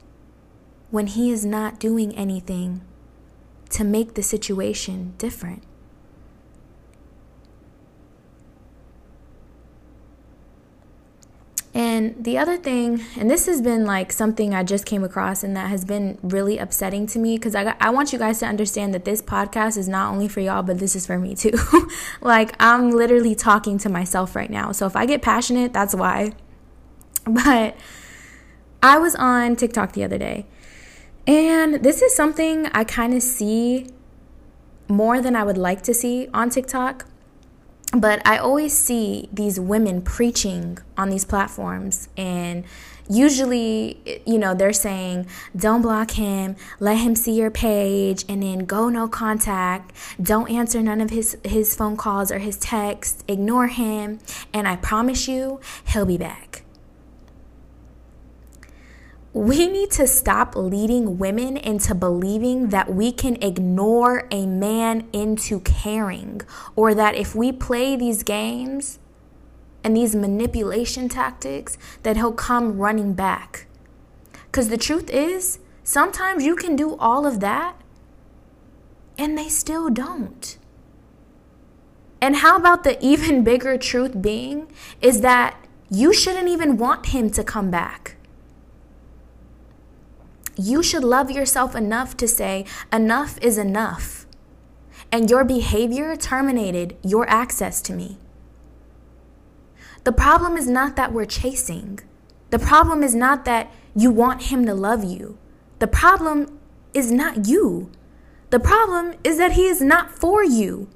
when 0.89 1.07
he 1.07 1.31
is 1.31 1.45
not 1.45 1.79
doing 1.79 2.15
anything 2.15 2.81
to 3.71 3.83
make 3.83 4.13
the 4.13 4.23
situation 4.23 5.13
different. 5.17 5.63
And 11.77 12.25
the 12.25 12.39
other 12.39 12.57
thing, 12.57 13.05
and 13.17 13.29
this 13.29 13.45
has 13.45 13.61
been 13.61 13.85
like 13.85 14.11
something 14.11 14.51
I 14.51 14.63
just 14.63 14.87
came 14.87 15.03
across 15.03 15.43
and 15.43 15.55
that 15.55 15.69
has 15.69 15.85
been 15.85 16.17
really 16.23 16.57
upsetting 16.57 17.05
to 17.05 17.19
me 17.19 17.37
because 17.37 17.53
I, 17.53 17.75
I 17.79 17.91
want 17.91 18.11
you 18.11 18.17
guys 18.17 18.39
to 18.39 18.47
understand 18.47 18.95
that 18.95 19.05
this 19.05 19.21
podcast 19.21 19.77
is 19.77 19.87
not 19.87 20.11
only 20.11 20.27
for 20.27 20.39
y'all, 20.39 20.63
but 20.63 20.79
this 20.79 20.95
is 20.95 21.05
for 21.05 21.19
me 21.19 21.35
too. 21.35 21.53
like, 22.21 22.55
I'm 22.59 22.89
literally 22.89 23.35
talking 23.35 23.77
to 23.77 23.89
myself 23.89 24.35
right 24.35 24.49
now. 24.49 24.71
So 24.71 24.87
if 24.87 24.95
I 24.95 25.05
get 25.05 25.21
passionate, 25.21 25.71
that's 25.71 25.93
why. 25.93 26.31
But 27.25 27.77
I 28.81 28.97
was 28.97 29.13
on 29.13 29.55
TikTok 29.57 29.91
the 29.91 30.03
other 30.03 30.17
day, 30.17 30.47
and 31.27 31.83
this 31.83 32.01
is 32.01 32.15
something 32.15 32.67
I 32.67 32.85
kind 32.85 33.13
of 33.13 33.21
see 33.21 33.87
more 34.87 35.21
than 35.21 35.35
I 35.35 35.43
would 35.43 35.57
like 35.57 35.83
to 35.83 35.93
see 35.93 36.29
on 36.33 36.49
TikTok 36.49 37.05
but 37.93 38.25
I 38.25 38.37
always 38.37 38.77
see 38.77 39.29
these 39.31 39.59
women 39.59 40.01
preaching 40.01 40.77
on 40.97 41.09
these 41.09 41.25
platforms 41.25 42.09
and 42.17 42.65
usually 43.09 44.21
you 44.25 44.37
know 44.37 44.53
they're 44.53 44.73
saying 44.73 45.25
don't 45.55 45.81
block 45.81 46.11
him. 46.11 46.55
Let 46.79 46.97
him 46.97 47.15
see 47.15 47.33
your 47.33 47.51
page 47.51 48.25
and 48.27 48.43
then 48.43 48.59
go 48.59 48.89
no 48.89 49.07
contact. 49.07 49.93
Don't 50.21 50.49
answer 50.49 50.81
none 50.81 51.01
of 51.01 51.09
his 51.09 51.37
his 51.43 51.75
phone 51.75 51.97
calls 51.97 52.31
or 52.31 52.39
his 52.39 52.57
texts. 52.57 53.23
Ignore 53.27 53.67
him 53.67 54.19
and 54.53 54.67
i 54.67 54.75
promise 54.75 55.27
you 55.27 55.59
he'll 55.85 56.05
be 56.05 56.17
back 56.17 56.46
we 59.37 59.67
need 59.67 59.91
to 59.91 60.07
stop 60.07 60.55
leading 60.55 61.19
women 61.19 61.57
into 61.57 61.93
believing 61.93 62.69
that 62.69 62.91
we 62.91 63.11
can 63.11 63.35
ignore 63.43 64.27
a 64.31 64.47
man 64.47 65.07
into 65.13 65.59
caring, 65.59 66.41
or 66.75 66.95
that 66.95 67.13
if 67.13 67.35
we 67.35 67.51
play 67.51 67.95
these 67.95 68.23
games 68.23 68.97
and 69.83 69.95
these 69.95 70.15
manipulation 70.15 71.07
tactics, 71.07 71.77
that 72.01 72.15
he'll 72.15 72.33
come 72.33 72.79
running 72.79 73.13
back. 73.13 73.67
Because 74.45 74.69
the 74.69 74.77
truth 74.77 75.09
is, 75.11 75.59
sometimes 75.83 76.43
you 76.43 76.55
can 76.55 76.75
do 76.75 76.95
all 76.97 77.27
of 77.27 77.39
that 77.41 77.79
and 79.19 79.37
they 79.37 79.49
still 79.49 79.89
don't. 79.89 80.57
And 82.19 82.37
how 82.37 82.57
about 82.57 82.83
the 82.83 83.03
even 83.05 83.43
bigger 83.43 83.77
truth 83.77 84.19
being 84.19 84.67
is 84.99 85.21
that 85.21 85.63
you 85.91 86.11
shouldn't 86.11 86.47
even 86.47 86.77
want 86.77 87.07
him 87.07 87.29
to 87.29 87.43
come 87.43 87.69
back 87.69 88.16
you 90.57 90.83
should 90.83 91.03
love 91.03 91.31
yourself 91.31 91.75
enough 91.75 92.17
to 92.17 92.27
say, 92.27 92.65
enough 92.91 93.37
is 93.41 93.57
enough. 93.57 94.25
And 95.11 95.29
your 95.29 95.43
behavior 95.43 96.15
terminated 96.15 96.97
your 97.03 97.29
access 97.29 97.81
to 97.83 97.93
me. 97.93 98.17
The 100.03 100.11
problem 100.11 100.57
is 100.57 100.67
not 100.67 100.95
that 100.95 101.13
we're 101.13 101.25
chasing. 101.25 101.99
The 102.49 102.59
problem 102.59 103.03
is 103.03 103.13
not 103.13 103.45
that 103.45 103.71
you 103.95 104.11
want 104.11 104.43
him 104.43 104.65
to 104.65 104.73
love 104.73 105.03
you. 105.03 105.37
The 105.79 105.87
problem 105.87 106.59
is 106.93 107.11
not 107.11 107.47
you. 107.47 107.91
The 108.49 108.59
problem 108.59 109.15
is 109.23 109.37
that 109.37 109.53
he 109.53 109.67
is 109.67 109.81
not 109.81 110.11
for 110.11 110.43
you. 110.43 110.89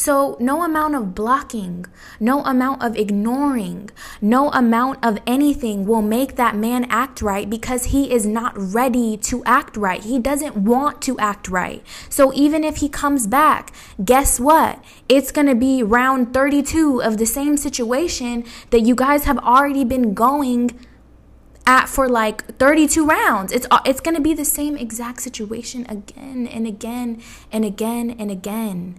So, 0.00 0.38
no 0.40 0.62
amount 0.62 0.94
of 0.94 1.14
blocking, 1.14 1.84
no 2.18 2.42
amount 2.44 2.82
of 2.82 2.96
ignoring, 2.96 3.90
no 4.22 4.50
amount 4.50 5.04
of 5.04 5.18
anything 5.26 5.84
will 5.84 6.00
make 6.00 6.36
that 6.36 6.56
man 6.56 6.86
act 6.88 7.20
right 7.20 7.50
because 7.50 7.92
he 7.92 8.10
is 8.10 8.24
not 8.24 8.54
ready 8.56 9.18
to 9.18 9.44
act 9.44 9.76
right. 9.76 10.02
He 10.02 10.18
doesn't 10.18 10.56
want 10.56 11.02
to 11.02 11.18
act 11.18 11.48
right. 11.50 11.84
So, 12.08 12.32
even 12.32 12.64
if 12.64 12.78
he 12.78 12.88
comes 12.88 13.26
back, 13.26 13.74
guess 14.02 14.40
what? 14.40 14.82
It's 15.06 15.30
going 15.30 15.48
to 15.48 15.54
be 15.54 15.82
round 15.82 16.32
32 16.32 17.02
of 17.02 17.18
the 17.18 17.26
same 17.26 17.58
situation 17.58 18.46
that 18.70 18.80
you 18.80 18.94
guys 18.94 19.24
have 19.24 19.36
already 19.40 19.84
been 19.84 20.14
going 20.14 20.80
at 21.66 21.90
for 21.90 22.08
like 22.08 22.56
32 22.58 23.04
rounds. 23.04 23.52
It's 23.52 23.66
uh, 23.70 23.80
it's 23.84 24.00
going 24.00 24.16
to 24.16 24.22
be 24.22 24.32
the 24.32 24.46
same 24.46 24.78
exact 24.78 25.20
situation 25.20 25.84
again 25.90 26.46
and 26.46 26.66
again 26.66 27.20
and 27.52 27.66
again 27.66 28.16
and 28.18 28.30
again. 28.30 28.98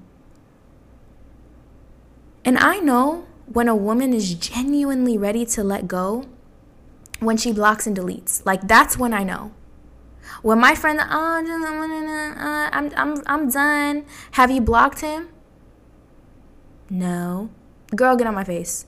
And 2.44 2.58
I 2.58 2.80
know 2.80 3.26
when 3.46 3.68
a 3.68 3.76
woman 3.76 4.14
is 4.14 4.34
genuinely 4.34 5.18
ready 5.18 5.46
to 5.46 5.64
let 5.64 5.88
go 5.88 6.26
when 7.20 7.38
she 7.38 7.52
blocks 7.52 7.86
and 7.86 7.96
deletes. 7.96 8.46
Like 8.46 8.68
that's 8.68 8.98
when 8.98 9.14
I 9.14 9.24
know. 9.24 9.54
When 10.42 10.60
my 10.60 10.76
friend, 10.76 11.00
oh, 11.02 12.70
I'm, 12.74 12.92
I'm, 12.96 13.24
I'm 13.26 13.50
done. 13.50 14.06
Have 14.32 14.50
you 14.50 14.62
blocked 14.62 15.02
him? 15.02 15.30
No. 16.90 17.50
Girl, 17.96 18.16
get 18.16 18.28
on 18.28 18.36
my 18.36 18.44
face. 18.44 18.86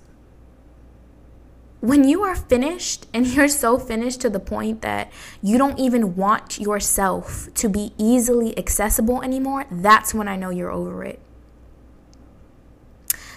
When 1.80 2.08
you 2.08 2.24
are 2.24 2.36
finished 2.36 3.08
and 3.14 3.28
you're 3.34 3.48
so 3.48 3.78
finished 3.78 4.22
to 4.22 4.30
the 4.30 4.40
point 4.40 4.82
that 4.82 5.12
you 5.42 5.58
don't 5.58 5.78
even 5.78 6.16
want 6.16 6.60
yourself 6.60 7.54
to 7.56 7.68
be 7.70 7.94
easily 7.98 8.58
accessible 8.58 9.22
anymore, 9.22 9.66
that's 9.70 10.14
when 10.14 10.28
I 10.28 10.38
know 10.38 10.50
you're 10.50 10.72
over 10.72 11.04
it. 11.04 11.20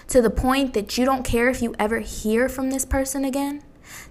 To 0.07 0.21
the 0.21 0.29
point 0.29 0.73
that 0.73 0.97
you 0.97 1.05
don't 1.05 1.23
care 1.23 1.49
if 1.49 1.61
you 1.61 1.75
ever 1.77 1.99
hear 1.99 2.47
from 2.47 2.69
this 2.69 2.85
person 2.85 3.25
again, 3.25 3.63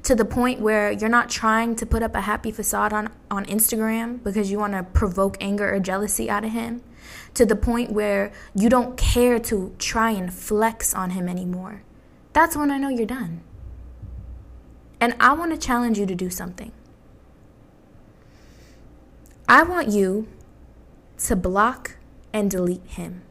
to 0.02 0.14
the 0.14 0.24
point 0.24 0.60
where 0.60 0.90
you're 0.90 1.08
not 1.08 1.30
trying 1.30 1.74
to 1.76 1.86
put 1.86 2.02
up 2.02 2.14
a 2.14 2.22
happy 2.22 2.50
facade 2.50 2.92
on, 2.92 3.10
on 3.30 3.44
Instagram 3.46 4.22
because 4.22 4.50
you 4.50 4.58
want 4.58 4.72
to 4.74 4.82
provoke 4.82 5.36
anger 5.40 5.74
or 5.74 5.80
jealousy 5.80 6.28
out 6.28 6.44
of 6.44 6.52
him, 6.52 6.82
to 7.34 7.46
the 7.46 7.56
point 7.56 7.92
where 7.92 8.32
you 8.54 8.68
don't 8.68 8.96
care 8.96 9.38
to 9.38 9.74
try 9.78 10.10
and 10.10 10.32
flex 10.32 10.94
on 10.94 11.10
him 11.10 11.28
anymore, 11.28 11.82
that's 12.32 12.56
when 12.56 12.70
I 12.70 12.78
know 12.78 12.88
you're 12.88 13.06
done. 13.06 13.40
And 15.00 15.14
I 15.20 15.32
want 15.34 15.52
to 15.52 15.58
challenge 15.58 15.98
you 15.98 16.06
to 16.06 16.14
do 16.14 16.30
something. 16.30 16.72
I 19.48 19.62
want 19.62 19.88
you 19.88 20.26
to 21.18 21.36
block 21.36 21.96
and 22.32 22.50
delete 22.50 22.84
him. 22.86 23.22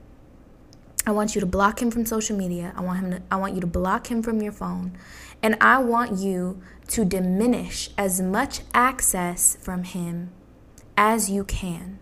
I 1.08 1.12
want 1.12 1.36
you 1.36 1.42
to 1.42 1.48
block 1.48 1.82
him 1.82 1.92
from 1.92 2.06
social 2.06 2.36
media. 2.36 2.74
I 2.76 2.82
want 2.82 3.00
him 3.00 3.12
to, 3.12 3.22
I 3.30 3.36
want 3.36 3.54
you 3.54 3.62
to 3.62 3.68
block 3.68 4.08
him 4.08 4.24
from 4.24 4.42
your 4.42 4.52
phone. 4.52 4.98
And 5.42 5.56
I 5.62 5.78
want 5.78 6.18
you 6.18 6.62
to 6.90 7.06
diminish 7.06 7.90
as 7.98 8.22
much 8.22 8.62
access 8.74 9.56
from 9.62 9.84
him 9.84 10.32
as 10.98 11.30
you 11.30 11.44
can. 11.44 12.00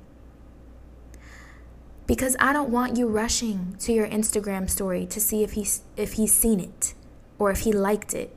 Because 2.07 2.35
I 2.39 2.53
don't 2.53 2.69
want 2.69 2.97
you 2.97 3.07
rushing 3.07 3.75
to 3.79 3.91
your 3.91 4.07
Instagram 4.07 4.69
story 4.69 5.05
to 5.07 5.19
see 5.19 5.43
if 5.43 5.53
he's 5.53 5.81
if 5.95 6.13
he's 6.13 6.33
seen 6.33 6.59
it 6.59 6.93
or 7.39 7.51
if 7.51 7.61
he 7.61 7.71
liked 7.71 8.13
it. 8.13 8.35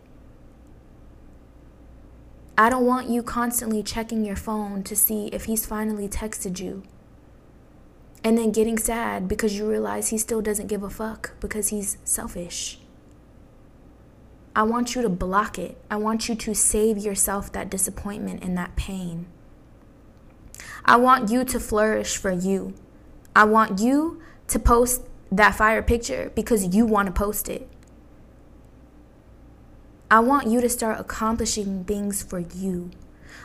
I 2.58 2.70
don't 2.70 2.86
want 2.86 3.10
you 3.10 3.22
constantly 3.22 3.82
checking 3.82 4.24
your 4.24 4.36
phone 4.36 4.82
to 4.84 4.96
see 4.96 5.26
if 5.26 5.44
he's 5.44 5.66
finally 5.66 6.08
texted 6.08 6.58
you 6.58 6.84
and 8.24 8.36
then 8.36 8.52
getting 8.52 8.78
sad 8.78 9.28
because 9.28 9.56
you 9.56 9.68
realize 9.68 10.08
he 10.08 10.18
still 10.18 10.40
doesn't 10.40 10.66
give 10.66 10.82
a 10.82 10.90
fuck 10.90 11.32
because 11.40 11.68
he's 11.68 11.98
selfish. 12.04 12.78
I 14.54 14.62
want 14.62 14.94
you 14.94 15.02
to 15.02 15.08
block 15.08 15.58
it. 15.58 15.76
I 15.90 15.96
want 15.96 16.28
you 16.28 16.34
to 16.34 16.54
save 16.54 16.98
yourself 16.98 17.52
that 17.52 17.70
disappointment 17.70 18.42
and 18.42 18.56
that 18.56 18.74
pain. 18.74 19.26
I 20.84 20.96
want 20.96 21.30
you 21.30 21.44
to 21.44 21.60
flourish 21.60 22.16
for 22.16 22.32
you. 22.32 22.74
I 23.34 23.44
want 23.44 23.80
you 23.80 24.22
to 24.48 24.58
post 24.58 25.02
that 25.30 25.54
fire 25.56 25.82
picture 25.82 26.32
because 26.34 26.74
you 26.74 26.86
want 26.86 27.06
to 27.06 27.12
post 27.12 27.48
it. 27.48 27.68
I 30.10 30.20
want 30.20 30.46
you 30.46 30.60
to 30.60 30.68
start 30.68 31.00
accomplishing 31.00 31.84
things 31.84 32.22
for 32.22 32.38
you. 32.38 32.92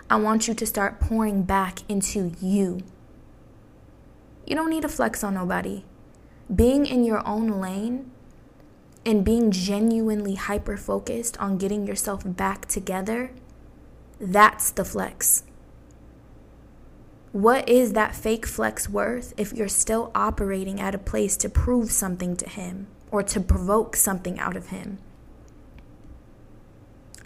I 0.10 0.18
want 0.18 0.48
you 0.48 0.54
to 0.54 0.66
start 0.66 1.00
pouring 1.00 1.44
back 1.44 1.80
into 1.90 2.34
you. 2.40 2.82
You 4.46 4.56
don't 4.56 4.70
need 4.70 4.82
to 4.82 4.90
flex 4.90 5.24
on 5.24 5.36
nobody. 5.36 5.86
Being 6.54 6.86
in 6.86 7.04
your 7.04 7.26
own 7.28 7.62
lane 7.62 8.12
and 9.06 9.24
being 9.24 9.52
genuinely 9.52 10.36
hyper 10.36 10.78
focused 10.78 11.38
on 11.40 11.58
getting 11.58 11.88
yourself 11.88 12.24
back 12.26 12.68
together, 12.68 13.32
that's 14.20 14.72
the 14.72 14.86
flex. 14.86 15.44
What 17.32 17.70
is 17.70 17.94
that 17.94 18.14
fake 18.14 18.46
flex 18.46 18.90
worth 18.90 19.34
if 19.38 19.54
you're 19.54 19.70
still 19.70 20.12
operating 20.14 20.82
at 20.82 20.94
a 20.94 20.98
place 20.98 21.38
to 21.38 21.50
prove 21.50 21.92
something 21.92 22.36
to 22.36 22.50
him 22.50 22.88
or 23.10 23.24
to 23.24 23.40
provoke 23.40 23.96
something 23.96 24.38
out 24.38 24.58
of 24.58 24.68
him? 24.68 24.98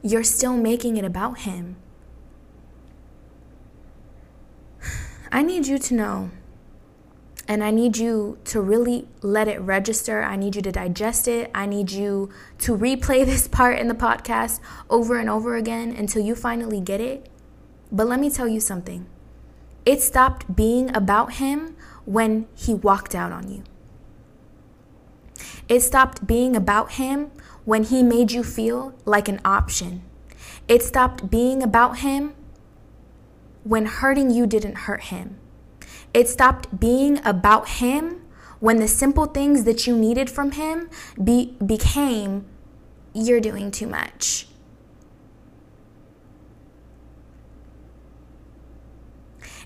You're 0.04 0.24
still 0.24 0.56
making 0.56 0.98
it 0.98 1.06
about 1.06 1.40
him. 1.40 1.78
I 5.32 5.42
need 5.42 5.66
you 5.66 5.80
to 5.80 5.94
know 5.96 6.30
and 7.48 7.64
I 7.64 7.72
need 7.72 7.98
you 7.98 8.40
to 8.46 8.62
really 8.62 9.08
let 9.22 9.48
it 9.48 9.60
register. 9.62 10.24
I 10.24 10.36
need 10.36 10.56
you 10.56 10.62
to 10.64 10.72
digest 10.72 11.28
it. 11.28 11.52
I 11.54 11.66
need 11.66 11.92
you 11.92 12.30
to 12.60 12.76
replay 12.76 13.26
this 13.26 13.48
part 13.48 13.80
in 13.80 13.88
the 13.88 13.94
podcast 13.94 14.60
over 14.90 15.18
and 15.20 15.30
over 15.30 15.56
again 15.56 15.92
until 15.92 16.24
you 16.24 16.36
finally 16.36 16.82
get 16.82 17.00
it. 17.00 17.30
But 17.92 18.08
let 18.08 18.20
me 18.20 18.30
tell 18.30 18.48
you 18.48 18.60
something 18.60 19.06
it 19.86 20.02
stopped 20.02 20.56
being 20.56 20.96
about 20.96 21.34
him 21.34 21.76
when 22.06 22.48
he 22.56 22.74
walked 22.74 23.14
out 23.14 23.32
on 23.32 23.52
you. 23.52 23.64
It 25.70 25.82
stopped 25.82 26.26
being 26.26 26.56
about 26.56 26.94
him 26.94 27.32
when 27.66 27.84
he 27.84 28.02
made 28.02 28.32
you 28.32 28.44
feel 28.44 28.96
like 29.06 29.28
an 29.28 29.40
option. 29.46 30.02
It 30.68 30.82
stopped 30.82 31.30
being 31.30 31.62
about 31.62 32.00
him 32.00 32.34
when 33.64 33.86
hurting 33.86 34.32
you 34.32 34.48
didn't 34.48 34.76
hurt 34.76 35.06
him. 35.06 35.38
It 36.16 36.30
stopped 36.30 36.80
being 36.80 37.20
about 37.26 37.68
him 37.68 38.22
when 38.62 38.78
the 38.78 38.88
simple 38.88 39.26
things 39.26 39.66
that 39.66 39.86
you 39.86 39.98
needed 39.98 40.30
from 40.30 40.52
him 40.52 40.90
be, 41.22 41.58
became 41.66 42.46
you're 43.14 43.42
doing 43.42 43.70
too 43.70 43.86
much. 43.86 44.48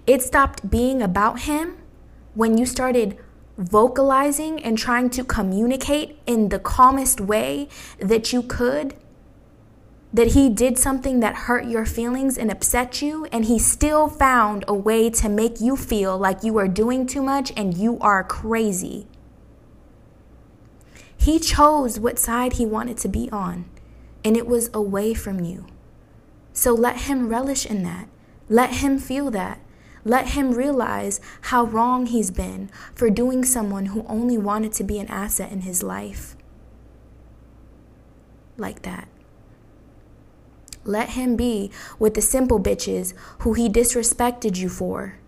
It 0.07 0.23
stopped 0.23 0.71
being 0.71 1.03
about 1.03 1.41
him 1.41 1.77
when 2.33 2.57
you 2.57 2.65
started 2.65 3.19
vocalizing 3.59 4.63
and 4.63 4.75
trying 4.75 5.12
to 5.12 5.23
communicate 5.23 6.17
in 6.25 6.49
the 6.49 6.57
calmest 6.57 7.21
way 7.21 7.69
that 7.99 8.33
you 8.33 8.41
could 8.41 8.95
that 10.12 10.28
he 10.28 10.50
did 10.50 10.78
something 10.78 11.19
that 11.19 11.36
hurt 11.36 11.65
your 11.65 11.86
feelings 11.86 12.38
and 12.38 12.52
upset 12.52 13.02
you, 13.02 13.26
and 13.32 13.45
he 13.45 13.60
still 13.60 14.08
found 14.08 14.65
a 14.67 14.74
way 14.74 15.10
to 15.10 15.30
make 15.30 15.62
you 15.62 15.76
feel 15.76 16.17
like 16.17 16.43
you 16.43 16.58
are 16.58 16.67
doing 16.67 17.06
too 17.06 17.22
much 17.22 17.54
and 17.56 17.78
you 17.78 18.00
are 18.00 18.24
crazy. 18.24 19.06
He 21.15 21.38
chose 21.38 22.00
what 22.00 22.17
side 22.17 22.54
he 22.54 22.65
wanted 22.65 22.98
to 22.98 23.08
be 23.08 23.30
on, 23.32 23.65
and 24.24 24.36
it 24.36 24.48
was 24.48 24.69
away 24.74 25.13
from 25.13 25.41
you. 25.41 25.67
So 26.54 26.74
let 26.74 27.02
him 27.02 27.30
relish 27.30 27.65
in 27.65 27.84
that. 27.84 28.08
Let 28.48 28.76
him 28.76 28.98
feel 28.98 29.30
that. 29.32 29.60
Let 30.04 30.30
him 30.30 30.54
realize 30.54 31.22
how 31.41 31.65
wrong 31.65 32.08
he's 32.08 32.32
been 32.32 32.72
for 32.95 33.10
doing 33.10 33.43
someone 33.43 33.88
who 33.88 34.06
only 34.08 34.38
wanted 34.38 34.72
to 34.74 34.84
be 34.84 34.98
an 34.98 35.08
asset 35.08 35.52
in 35.52 35.62
his 35.62 35.84
life. 35.84 36.36
Like 38.58 38.82
that. 38.82 39.08
Let 40.89 41.10
him 41.10 41.36
be 41.36 41.69
with 41.99 42.15
the 42.15 42.21
simple 42.21 42.60
bitches 42.60 43.13
who 43.41 43.54
he 43.54 43.69
disrespected 43.69 44.58
you 44.58 44.69
for. 44.69 45.19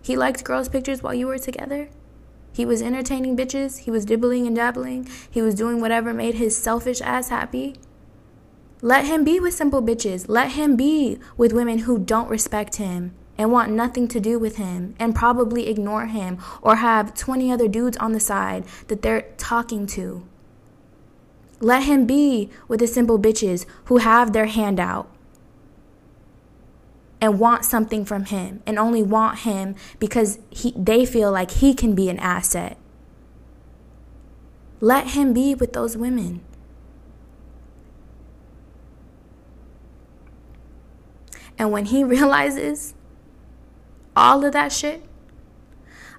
He 0.00 0.16
liked 0.16 0.42
girls' 0.42 0.70
pictures 0.70 1.02
while 1.02 1.12
you 1.12 1.26
were 1.26 1.38
together. 1.38 1.90
He 2.50 2.64
was 2.64 2.80
entertaining 2.80 3.36
bitches. 3.36 3.80
He 3.80 3.90
was 3.90 4.06
dibbling 4.06 4.46
and 4.46 4.56
dabbling. 4.56 5.06
He 5.30 5.42
was 5.42 5.54
doing 5.54 5.82
whatever 5.82 6.14
made 6.14 6.36
his 6.36 6.56
selfish 6.56 7.02
ass 7.02 7.28
happy. 7.28 7.76
Let 8.80 9.04
him 9.04 9.22
be 9.22 9.38
with 9.38 9.52
simple 9.52 9.82
bitches. 9.82 10.24
Let 10.26 10.52
him 10.52 10.74
be 10.74 11.18
with 11.36 11.52
women 11.52 11.80
who 11.80 11.98
don't 11.98 12.30
respect 12.30 12.76
him 12.76 13.12
and 13.36 13.52
want 13.52 13.70
nothing 13.70 14.08
to 14.08 14.18
do 14.18 14.38
with 14.38 14.56
him 14.56 14.94
and 14.98 15.14
probably 15.14 15.68
ignore 15.68 16.06
him 16.06 16.38
or 16.62 16.76
have 16.76 17.14
20 17.14 17.52
other 17.52 17.68
dudes 17.68 17.98
on 17.98 18.12
the 18.12 18.20
side 18.20 18.64
that 18.88 19.02
they're 19.02 19.26
talking 19.36 19.86
to. 19.88 20.26
Let 21.60 21.82
him 21.82 22.06
be 22.06 22.48
with 22.68 22.80
the 22.80 22.86
simple 22.86 23.18
bitches 23.18 23.66
who 23.84 23.98
have 23.98 24.32
their 24.32 24.46
hand 24.46 24.80
out 24.80 25.08
and 27.20 27.38
want 27.38 27.66
something 27.66 28.04
from 28.04 28.24
him 28.24 28.62
and 28.66 28.78
only 28.78 29.02
want 29.02 29.40
him 29.40 29.76
because 29.98 30.38
he, 30.48 30.72
they 30.74 31.04
feel 31.04 31.30
like 31.30 31.50
he 31.50 31.74
can 31.74 31.94
be 31.94 32.08
an 32.08 32.18
asset. 32.18 32.78
Let 34.80 35.08
him 35.08 35.34
be 35.34 35.54
with 35.54 35.74
those 35.74 35.98
women. 35.98 36.40
And 41.58 41.70
when 41.70 41.84
he 41.86 42.02
realizes 42.04 42.94
all 44.16 44.42
of 44.46 44.54
that 44.54 44.72
shit, 44.72 45.02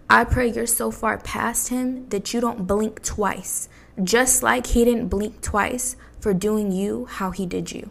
I 0.08 0.24
pray 0.24 0.52
you're 0.52 0.68
so 0.68 0.92
far 0.92 1.18
past 1.18 1.70
him 1.70 2.08
that 2.10 2.32
you 2.32 2.42
don't 2.42 2.68
blink 2.68 3.02
twice 3.02 3.70
just 4.02 4.44
like 4.44 4.68
he 4.68 4.86
didn't 4.86 5.08
blink 5.08 5.42
twice 5.42 5.96
for 6.20 6.34
doing 6.34 6.72
you 6.72 7.06
how 7.06 7.32
he 7.32 7.46
did 7.46 7.72
you. 7.72 7.90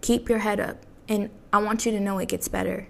Keep 0.00 0.28
your 0.28 0.40
head 0.40 0.60
up, 0.60 0.78
and 1.08 1.30
I 1.52 1.58
want 1.58 1.86
you 1.86 1.92
to 1.92 2.00
know 2.00 2.18
it 2.18 2.28
gets 2.28 2.48
better. 2.48 2.88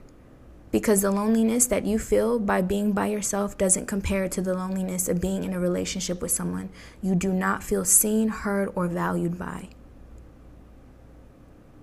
Because 0.70 1.00
the 1.00 1.10
loneliness 1.10 1.66
that 1.66 1.86
you 1.86 1.98
feel 1.98 2.38
by 2.38 2.60
being 2.60 2.92
by 2.92 3.06
yourself 3.06 3.56
doesn't 3.56 3.86
compare 3.86 4.28
to 4.28 4.42
the 4.42 4.52
loneliness 4.52 5.08
of 5.08 5.20
being 5.20 5.42
in 5.42 5.54
a 5.54 5.60
relationship 5.60 6.20
with 6.20 6.30
someone 6.30 6.68
you 7.00 7.14
do 7.14 7.32
not 7.32 7.62
feel 7.62 7.86
seen, 7.86 8.28
heard, 8.28 8.70
or 8.74 8.86
valued 8.86 9.38
by. 9.38 9.70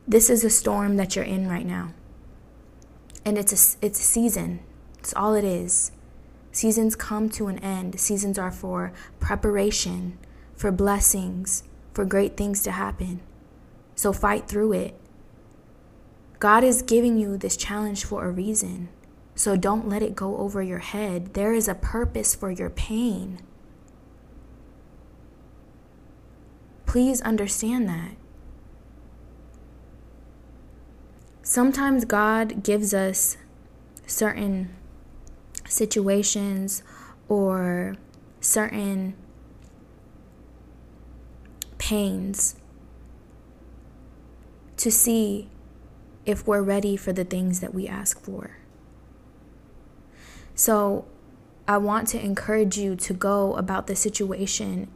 This 0.07 0.29
is 0.29 0.43
a 0.43 0.51
storm 0.51 0.97
that 0.97 1.15
you're 1.15 1.25
in 1.25 1.47
right 1.47 1.65
now. 1.65 1.93
And 3.25 3.39
it's 3.39 3.51
a, 3.51 3.85
it's 3.85 3.99
a 3.99 4.03
season. 4.03 4.59
It's 4.99 5.15
all 5.15 5.33
it 5.33 5.43
is. 5.43 5.91
Seasons 6.55 6.95
come 6.95 7.27
to 7.31 7.47
an 7.47 7.59
end. 7.59 7.99
Seasons 7.99 8.39
are 8.39 8.49
for 8.49 8.93
preparation, 9.19 10.17
for 10.55 10.71
blessings, 10.71 11.63
for 11.91 12.05
great 12.05 12.37
things 12.37 12.63
to 12.63 12.71
happen. 12.71 13.19
So 13.93 14.13
fight 14.13 14.47
through 14.47 14.71
it. 14.71 14.95
God 16.39 16.63
is 16.63 16.81
giving 16.81 17.17
you 17.17 17.35
this 17.35 17.57
challenge 17.57 18.05
for 18.05 18.23
a 18.23 18.31
reason. 18.31 18.87
So 19.35 19.57
don't 19.57 19.89
let 19.89 20.01
it 20.01 20.15
go 20.15 20.37
over 20.37 20.63
your 20.63 20.79
head. 20.79 21.33
There 21.33 21.51
is 21.51 21.67
a 21.67 21.75
purpose 21.75 22.33
for 22.33 22.49
your 22.49 22.69
pain. 22.69 23.41
Please 26.85 27.19
understand 27.19 27.89
that. 27.89 28.11
Sometimes 31.43 32.05
God 32.05 32.63
gives 32.63 32.93
us 32.93 33.35
certain 34.07 34.73
situations 35.65 36.83
or 37.27 37.95
certain 38.39 39.15
pains 41.77 42.55
to 44.77 44.91
see 44.91 45.49
if 46.25 46.47
we're 46.47 46.61
ready 46.61 46.97
for 46.97 47.13
the 47.13 47.23
things 47.23 47.59
that 47.59 47.73
we 47.73 47.87
ask 47.87 48.19
for. 48.19 48.57
So, 50.55 51.05
I 51.67 51.77
want 51.77 52.07
to 52.09 52.23
encourage 52.23 52.77
you 52.77 52.95
to 52.95 53.13
go 53.13 53.55
about 53.55 53.87
the 53.87 53.95
situation 53.95 54.87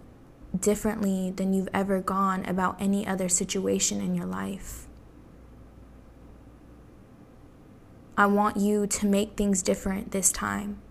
differently 0.58 1.32
than 1.32 1.53
you've 1.53 1.69
ever 1.73 1.99
gone 1.99 2.45
about 2.45 2.79
any 2.79 3.05
other 3.08 3.27
situation 3.27 4.01
in 4.01 4.15
your 4.15 4.25
life. 4.25 4.88
I 8.19 8.25
want 8.25 8.58
you 8.58 8.86
to 8.86 9.05
make 9.05 9.38
things 9.38 9.63
different 9.63 10.12
this 10.12 10.29
time. 10.29 10.82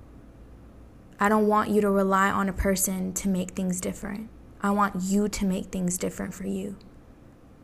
I 1.20 1.28
don't 1.28 1.46
want 1.46 1.68
you 1.68 1.82
to 1.82 1.90
rely 1.90 2.30
on 2.30 2.48
a 2.48 2.54
person 2.54 3.12
to 3.12 3.28
make 3.28 3.50
things 3.50 3.82
different. 3.82 4.30
I 4.62 4.70
want 4.70 5.02
you 5.02 5.28
to 5.28 5.44
make 5.44 5.66
things 5.66 5.98
different 5.98 6.32
for 6.32 6.46
you. 6.46 6.76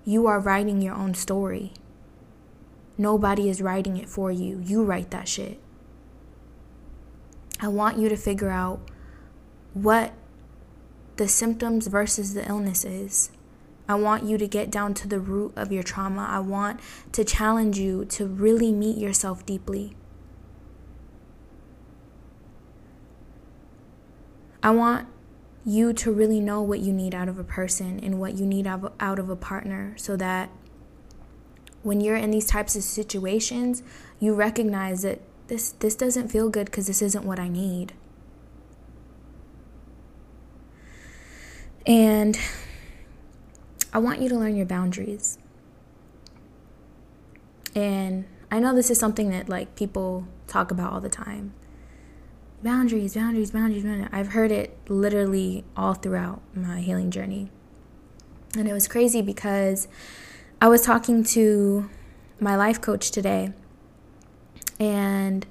You 0.05 0.27
are 0.27 0.39
writing 0.39 0.83
your 0.83 0.95
own 0.95 1.15
story. 1.15 1.73
Nobody 2.99 3.49
is 3.49 3.63
writing 3.63 3.97
it 3.97 4.07
for 4.07 4.31
you. 4.31 4.61
You 4.63 4.85
write 4.85 5.11
that 5.13 5.29
shit. 5.29 5.59
I 7.59 7.69
want 7.69 7.97
you 7.97 8.11
to 8.11 8.19
figure 8.19 8.51
out 8.51 8.81
what 9.73 10.13
the 11.17 11.27
symptoms 11.27 11.87
versus 11.87 12.35
the 12.35 12.47
illness 12.47 12.85
is. 12.85 13.31
I 13.89 13.97
want 13.97 14.25
you 14.25 14.39
to 14.39 14.47
get 14.47 14.71
down 14.71 14.95
to 14.95 15.09
the 15.09 15.21
root 15.21 15.53
of 15.57 15.71
your 15.71 15.83
trauma. 15.83 16.27
I 16.29 16.39
want 16.39 16.81
to 17.13 17.25
challenge 17.25 17.79
you 17.79 18.05
to 18.07 18.27
really 18.27 18.73
meet 18.73 18.97
yourself 18.97 19.45
deeply. 19.45 19.95
I 24.63 24.71
want 24.71 25.07
you 25.67 25.93
to 25.93 26.13
really 26.13 26.41
know 26.41 26.63
what 26.63 26.81
you 26.81 26.93
need 26.93 27.15
out 27.15 27.29
of 27.29 27.39
a 27.39 27.45
person 27.45 28.01
and 28.01 28.19
what 28.19 28.35
you 28.37 28.47
need 28.47 28.67
out 28.67 29.19
of 29.19 29.29
a 29.29 29.37
partner 29.37 29.95
so 29.97 30.17
that 30.17 30.51
when 31.83 32.01
you're 32.01 32.17
in 32.17 32.31
these 32.31 32.47
types 32.47 32.75
of 32.75 32.83
situations, 32.83 33.83
you 34.19 34.35
recognize 34.35 35.03
that 35.03 35.21
this 35.49 35.73
this 35.73 35.95
doesn't 35.95 36.29
feel 36.29 36.49
good 36.49 36.67
because 36.67 36.87
this 36.87 37.03
isn't 37.03 37.25
what 37.25 37.39
I 37.39 37.49
need. 37.49 37.93
And 41.87 42.39
I 43.95 43.99
want 43.99 44.21
you 44.21 44.29
to 44.29 44.37
learn 44.37 44.57
your 44.57 44.67
boundaries. 44.67 45.39
And 47.75 48.27
I 48.51 48.59
know 48.59 48.75
this 48.75 48.91
is 48.91 48.99
something 48.99 49.31
that 49.31 49.49
like 49.49 49.77
people 49.77 50.27
talk 50.47 50.71
about 50.71 50.93
all 50.93 51.01
the 51.01 51.09
time. 51.09 51.55
Boundaries, 52.63 53.15
boundaries, 53.15 53.53
boundaries, 53.53 53.85
boundaries. 53.85 54.09
I've 54.13 54.29
heard 54.29 54.51
it 54.51 54.77
literally 54.89 55.65
all 55.77 55.95
throughout 55.95 56.43
my 56.55 56.81
healing 56.81 57.11
journey. 57.11 57.51
And 58.57 58.69
it 58.69 58.73
was 58.73 58.89
crazy 58.89 59.23
because 59.23 59.89
I 60.61 60.69
was 60.69 60.83
talking 60.83 61.23
to 61.25 61.89
my 62.41 62.57
life 62.57 62.81
coach 62.81 63.11
today 63.11 63.53
and 64.81 65.47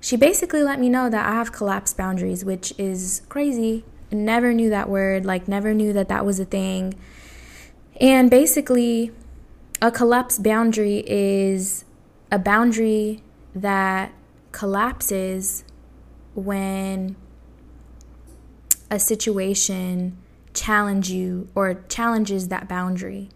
she 0.00 0.16
basically 0.16 0.62
let 0.62 0.80
me 0.80 0.88
know 0.88 1.10
that 1.10 1.26
I 1.26 1.34
have 1.34 1.52
collapsed 1.52 1.96
boundaries, 1.96 2.44
which 2.44 2.72
is 2.78 3.22
crazy. 3.28 3.84
Never 4.10 4.52
knew 4.52 4.70
that 4.70 4.88
word, 4.88 5.24
like, 5.24 5.46
never 5.46 5.74
knew 5.74 5.92
that 5.92 6.08
that 6.08 6.24
was 6.24 6.40
a 6.40 6.44
thing. 6.44 6.94
And 8.00 8.30
basically, 8.30 9.12
a 9.82 9.90
collapsed 9.90 10.42
boundary 10.42 11.04
is 11.06 11.84
a 12.32 12.38
boundary 12.38 13.22
that 13.54 14.12
collapses 14.52 15.64
when 16.34 17.16
a 18.90 18.98
situation 18.98 20.16
challenge 20.54 21.10
you 21.10 21.48
or 21.54 21.74
challenges 21.88 22.48
that 22.48 22.68
boundary. 22.68 23.28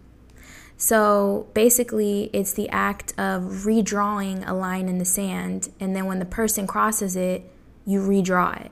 So 0.77 1.47
basically, 1.53 2.29
it's 2.33 2.53
the 2.53 2.67
act 2.69 3.11
of 3.17 3.43
redrawing 3.65 4.47
a 4.47 4.53
line 4.53 4.89
in 4.89 4.97
the 4.97 5.05
sand, 5.05 5.69
and 5.79 5.95
then 5.95 6.05
when 6.05 6.19
the 6.19 6.25
person 6.25 6.67
crosses 6.67 7.15
it, 7.15 7.49
you 7.85 8.01
redraw 8.01 8.65
it. 8.65 8.71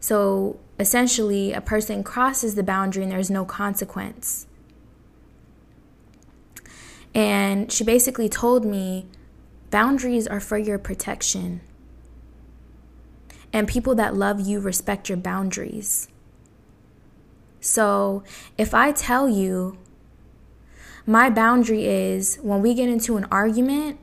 So 0.00 0.58
essentially, 0.80 1.52
a 1.52 1.60
person 1.60 2.02
crosses 2.02 2.54
the 2.54 2.62
boundary 2.62 3.02
and 3.02 3.12
there's 3.12 3.30
no 3.30 3.44
consequence. 3.44 4.46
And 7.14 7.70
she 7.70 7.84
basically 7.84 8.28
told 8.28 8.64
me 8.64 9.06
boundaries 9.70 10.26
are 10.26 10.40
for 10.40 10.56
your 10.56 10.78
protection. 10.78 11.60
And 13.52 13.68
people 13.68 13.94
that 13.96 14.14
love 14.14 14.40
you 14.40 14.58
respect 14.60 15.08
your 15.08 15.18
boundaries. 15.18 16.08
So 17.60 18.22
if 18.56 18.72
I 18.72 18.92
tell 18.92 19.28
you 19.28 19.76
my 21.06 21.28
boundary 21.28 21.86
is 21.86 22.36
when 22.36 22.62
we 22.62 22.72
get 22.72 22.88
into 22.88 23.16
an 23.16 23.26
argument, 23.30 23.98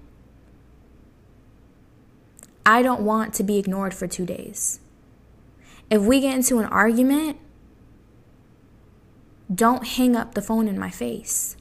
I 2.66 2.82
don't 2.82 3.02
want 3.02 3.34
to 3.36 3.44
be 3.44 3.58
ignored 3.58 3.94
for 3.94 4.08
two 4.08 4.26
days. 4.26 4.82
If 5.90 6.02
we 6.02 6.20
get 6.20 6.36
into 6.36 6.60
an 6.60 6.66
argument, 6.66 7.38
don't 9.54 9.88
hang 9.88 10.16
up 10.16 10.34
the 10.34 10.42
phone 10.42 10.68
in 10.68 10.78
my 10.78 10.90
face. 10.90 11.56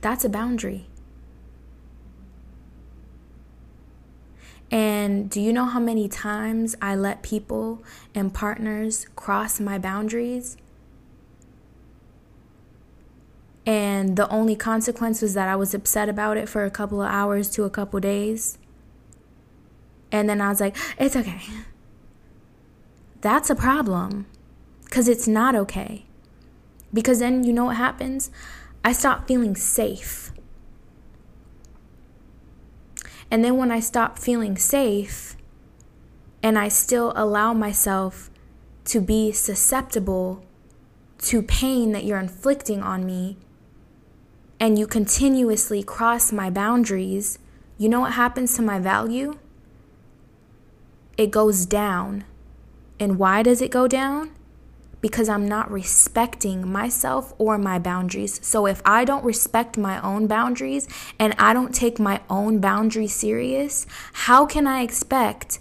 That's 0.00 0.24
a 0.24 0.28
boundary. 0.28 0.86
And 4.70 5.28
do 5.28 5.40
you 5.40 5.52
know 5.52 5.64
how 5.64 5.80
many 5.80 6.08
times 6.08 6.76
I 6.80 6.94
let 6.94 7.22
people 7.22 7.82
and 8.14 8.32
partners 8.32 9.06
cross 9.16 9.58
my 9.60 9.78
boundaries? 9.78 10.56
And 13.66 14.16
the 14.16 14.28
only 14.28 14.56
consequence 14.56 15.22
was 15.22 15.34
that 15.34 15.48
I 15.48 15.56
was 15.56 15.74
upset 15.74 16.08
about 16.08 16.36
it 16.36 16.48
for 16.48 16.64
a 16.64 16.70
couple 16.70 17.02
of 17.02 17.10
hours 17.10 17.50
to 17.50 17.64
a 17.64 17.70
couple 17.70 18.00
days. 18.00 18.58
And 20.12 20.28
then 20.28 20.40
I 20.40 20.48
was 20.48 20.60
like, 20.60 20.76
it's 20.98 21.16
okay. 21.16 21.40
That's 23.20 23.50
a 23.50 23.54
problem 23.54 24.26
because 24.84 25.08
it's 25.08 25.28
not 25.28 25.54
okay. 25.54 26.06
Because 26.92 27.20
then 27.20 27.44
you 27.44 27.52
know 27.52 27.66
what 27.66 27.76
happens? 27.76 28.30
I 28.84 28.92
stop 28.92 29.28
feeling 29.28 29.54
safe. 29.54 30.32
And 33.30 33.44
then 33.44 33.56
when 33.56 33.70
I 33.70 33.78
stop 33.78 34.18
feeling 34.18 34.56
safe 34.56 35.36
and 36.42 36.58
I 36.58 36.68
still 36.68 37.12
allow 37.14 37.52
myself 37.52 38.30
to 38.86 39.00
be 39.00 39.30
susceptible 39.30 40.44
to 41.18 41.42
pain 41.42 41.92
that 41.92 42.04
you're 42.04 42.18
inflicting 42.18 42.82
on 42.82 43.04
me, 43.04 43.36
and 44.58 44.78
you 44.78 44.86
continuously 44.86 45.82
cross 45.82 46.32
my 46.32 46.50
boundaries, 46.50 47.38
you 47.78 47.88
know 47.88 48.00
what 48.00 48.12
happens 48.12 48.54
to 48.56 48.62
my 48.62 48.78
value? 48.78 49.38
It 51.20 51.30
goes 51.30 51.66
down. 51.66 52.24
And 52.98 53.18
why 53.18 53.42
does 53.42 53.60
it 53.60 53.70
go 53.70 53.86
down? 53.86 54.30
because 55.00 55.30
I'm 55.30 55.48
not 55.48 55.70
respecting 55.70 56.70
myself 56.70 57.32
or 57.38 57.56
my 57.56 57.78
boundaries. 57.78 58.38
So 58.46 58.66
if 58.66 58.82
I 58.84 59.06
don't 59.06 59.24
respect 59.24 59.78
my 59.78 59.98
own 60.02 60.26
boundaries 60.26 60.86
and 61.18 61.34
I 61.38 61.54
don't 61.54 61.74
take 61.74 61.98
my 61.98 62.20
own 62.28 62.60
boundaries 62.60 63.14
serious, 63.14 63.86
how 64.12 64.44
can 64.44 64.66
I 64.66 64.82
expect 64.82 65.58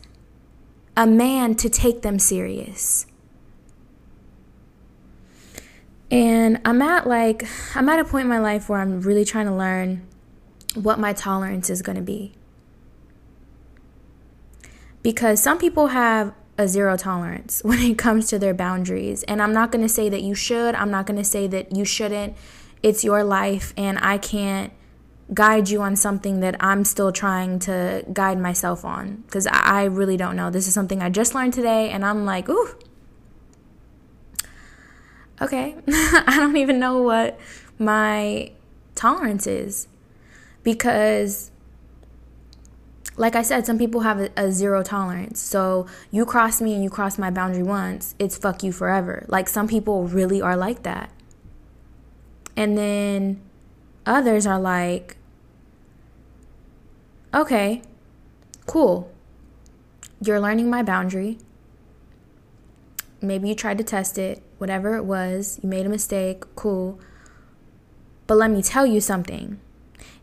a 0.98 1.08
man 1.08 1.56
to 1.56 1.70
take 1.70 2.02
them 2.02 2.20
serious? 2.20 3.06
And 6.12 6.60
I'm 6.66 6.82
at 6.82 7.08
like 7.08 7.48
I'm 7.76 7.88
at 7.88 8.00
a 8.00 8.04
point 8.04 8.24
in 8.24 8.30
my 8.30 8.40
life 8.40 8.68
where 8.68 8.82
I'm 8.82 9.00
really 9.00 9.24
trying 9.24 9.46
to 9.46 9.56
learn 9.56 10.06
what 10.76 11.00
my 11.00 11.14
tolerance 11.14 11.70
is 11.70 11.82
going 11.82 11.96
to 11.96 12.02
be. 12.02 12.34
Because 15.02 15.42
some 15.42 15.58
people 15.58 15.88
have 15.88 16.34
a 16.58 16.68
zero 16.68 16.98
tolerance 16.98 17.62
when 17.64 17.80
it 17.80 17.98
comes 17.98 18.28
to 18.28 18.38
their 18.38 18.54
boundaries. 18.54 19.24
And 19.24 19.42
I'm 19.42 19.54
not 19.54 19.72
going 19.72 19.82
to 19.82 19.90
say 19.90 20.10
that 20.10 20.22
you 20.22 20.36
should, 20.36 20.76
I'm 20.76 20.92
not 20.92 21.08
going 21.08 21.18
to 21.18 21.24
say 21.24 21.48
that 21.48 21.76
you 21.76 21.86
shouldn't. 21.86 22.36
It's 22.82 23.04
your 23.04 23.26
life, 23.26 23.74
and 23.76 24.00
I 24.00 24.18
can't 24.18 24.72
guide 25.34 25.70
you 25.70 25.82
on 25.82 25.96
something 25.96 26.40
that 26.40 26.56
I'm 26.60 26.86
still 26.86 27.12
trying 27.12 27.60
to 27.60 28.06
guide 28.12 28.40
myself 28.40 28.86
on 28.86 29.18
because 29.26 29.48
I 29.48 29.84
really 29.84 30.16
don't 30.16 30.36
know. 30.36 30.50
This 30.50 30.66
is 30.68 30.74
something 30.74 31.02
I 31.02 31.10
just 31.10 31.36
learned 31.36 31.54
today, 31.54 31.90
and 31.90 32.06
I'm 32.06 32.26
like, 32.26 32.48
ooh. 32.48 32.70
Okay, 35.42 35.76
I 35.88 36.36
don't 36.38 36.58
even 36.58 36.80
know 36.80 37.02
what 37.02 37.38
my 37.78 38.52
tolerance 38.96 39.46
is 39.46 39.88
because 40.64 41.52
like 43.20 43.36
I 43.36 43.42
said, 43.42 43.66
some 43.66 43.78
people 43.78 44.00
have 44.02 44.22
a, 44.22 44.30
a, 44.38 44.50
zero 44.50 44.82
tolerance. 44.82 45.42
So 45.42 45.88
you 46.10 46.26
cross 46.26 46.62
me 46.62 46.74
and 46.74 46.82
you 46.82 46.90
cross 46.90 47.18
my 47.18 47.30
boundary 47.30 47.64
once, 47.64 48.16
it's 48.18 48.38
fuck 48.38 48.64
you 48.64 48.72
forever. 48.72 49.26
Like 49.28 49.50
some 49.50 49.68
people 49.68 50.08
really 50.08 50.42
are 50.42 50.56
like 50.56 50.84
that. 50.84 51.12
And 52.56 52.78
then 52.78 53.42
others 54.06 54.48
are 54.48 54.58
like, 54.58 55.18
okay, 57.34 57.82
cool. 58.66 59.12
You're 60.22 60.40
learning 60.40 60.70
my 60.70 60.82
boundary. 60.82 61.40
Maybe 63.22 63.50
you 63.50 63.56
tried 63.56 63.80
to 63.80 63.84
test 63.84 64.18
it, 64.18 64.42
whatever 64.60 64.96
it 64.96 65.04
was, 65.04 65.60
you 65.62 65.68
made 65.68 65.86
a 65.86 65.90
mistake, 65.90 66.44
cool. 66.56 66.98
But 68.28 68.38
let 68.38 68.50
me 68.50 68.62
tell 68.64 68.86
you 68.86 69.02
something. 69.02 69.60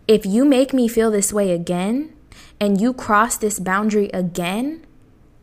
If 0.08 0.24
you 0.24 0.46
make 0.46 0.72
me 0.72 0.88
feel 0.88 1.10
this 1.10 1.30
way 1.30 1.50
again, 1.52 2.15
and 2.60 2.80
you 2.80 2.92
cross 2.92 3.36
this 3.36 3.58
boundary 3.58 4.08
again, 4.10 4.84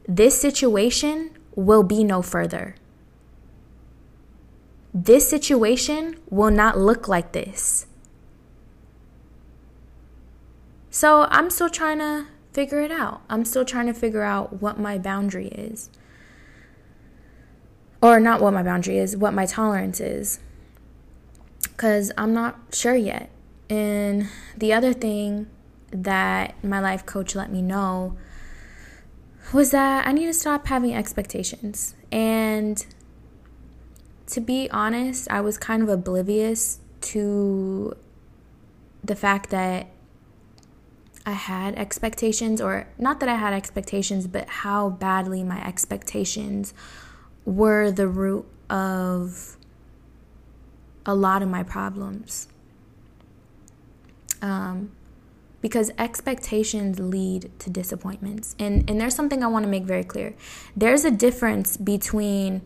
this 0.08 0.40
situation 0.40 1.32
will 1.56 1.84
be 1.84 2.04
no 2.04 2.22
further. 2.22 2.76
This 4.94 5.28
situation 5.30 6.18
will 6.30 6.52
not 6.52 6.78
look 6.78 7.08
like 7.08 7.32
this. 7.32 7.88
So 10.90 11.28
I'm 11.30 11.50
still 11.50 11.70
trying 11.70 12.00
to 12.00 12.28
figure 12.52 12.80
it 12.80 12.92
out. 12.92 13.22
I'm 13.30 13.46
still 13.46 13.66
trying 13.66 13.88
to 13.88 13.94
figure 13.94 14.22
out 14.22 14.62
what 14.62 14.80
my 14.80 15.00
boundary 15.00 15.48
is. 15.48 15.90
Or 18.02 18.20
not 18.20 18.42
what 18.42 18.54
my 18.54 18.62
boundary 18.62 19.00
is, 19.00 19.18
what 19.18 19.34
my 19.34 19.46
tolerance 19.46 20.00
is. 20.00 20.40
Because 21.64 22.12
I'm 22.18 22.34
not 22.34 22.60
sure 22.72 22.96
yet. 22.96 23.32
And 23.70 24.30
the 24.56 24.74
other 24.74 24.94
thing 24.94 25.48
that 25.94 26.62
my 26.64 26.80
life 26.80 27.06
coach 27.06 27.36
let 27.36 27.52
me 27.52 27.62
know 27.62 28.18
was 29.54 29.72
that 29.72 30.08
I 30.08 30.12
need 30.12 30.26
to 30.26 30.34
stop 30.34 30.68
having 30.68 30.94
expectations. 30.94 31.96
And 32.12 32.84
to 34.28 34.42
be 34.42 34.70
honest, 34.72 35.30
I 35.30 35.42
was 35.42 35.58
kind 35.58 35.84
of 35.84 35.90
oblivious 35.90 36.80
to 37.02 37.96
the 39.04 39.16
fact 39.16 39.50
that 39.50 39.88
I 41.26 41.32
had 41.32 41.76
expectations, 41.76 42.60
or 42.60 42.88
not 42.98 43.20
that 43.20 43.30
I 43.30 43.36
had 43.36 43.54
expectations, 43.54 44.28
but 44.28 44.48
how 44.48 44.90
badly 44.90 45.44
my 45.44 45.66
expectations 45.66 46.74
were 47.46 47.92
the 47.92 48.08
root 48.08 48.46
of 48.70 49.58
a 51.06 51.14
lot 51.14 51.42
of 51.42 51.50
my 51.50 51.64
problems. 51.64 52.48
Um, 54.42 54.92
because 55.64 55.92
expectations 55.98 57.00
lead 57.00 57.50
to 57.58 57.70
disappointments. 57.70 58.54
And 58.60 58.88
and 58.88 59.00
there's 59.00 59.16
something 59.16 59.42
I 59.42 59.48
want 59.48 59.64
to 59.64 59.70
make 59.70 59.86
very 59.86 60.04
clear. 60.04 60.36
There's 60.76 61.06
a 61.06 61.10
difference 61.10 61.78
between 61.78 62.62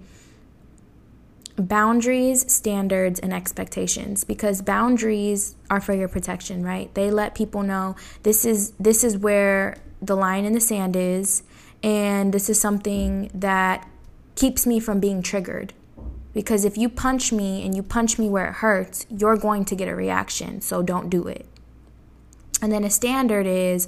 boundaries, 1.57 2.51
standards 2.51 3.19
and 3.19 3.31
expectations 3.31 4.23
because 4.23 4.63
boundaries 4.63 5.55
are 5.69 5.79
for 5.79 5.93
your 5.93 6.07
protection, 6.07 6.63
right? 6.63 6.93
They 6.95 7.11
let 7.11 7.35
people 7.35 7.61
know 7.61 7.95
this 8.23 8.45
is 8.45 8.71
this 8.79 9.03
is 9.03 9.15
where 9.15 9.77
the 10.01 10.15
line 10.15 10.43
in 10.43 10.53
the 10.53 10.59
sand 10.59 10.95
is 10.95 11.43
and 11.83 12.33
this 12.33 12.49
is 12.49 12.59
something 12.59 13.29
that 13.31 13.87
keeps 14.33 14.65
me 14.65 14.79
from 14.79 14.99
being 14.99 15.21
triggered. 15.21 15.73
Because 16.33 16.65
if 16.65 16.77
you 16.77 16.89
punch 16.89 17.31
me 17.31 17.63
and 17.63 17.75
you 17.75 17.83
punch 17.83 18.17
me 18.17 18.27
where 18.27 18.47
it 18.47 18.53
hurts, 18.53 19.05
you're 19.09 19.37
going 19.37 19.65
to 19.65 19.75
get 19.75 19.87
a 19.87 19.95
reaction, 19.95 20.61
so 20.61 20.81
don't 20.81 21.09
do 21.09 21.27
it. 21.27 21.45
And 22.61 22.71
then 22.71 22.83
a 22.83 22.89
standard 22.89 23.45
is 23.45 23.87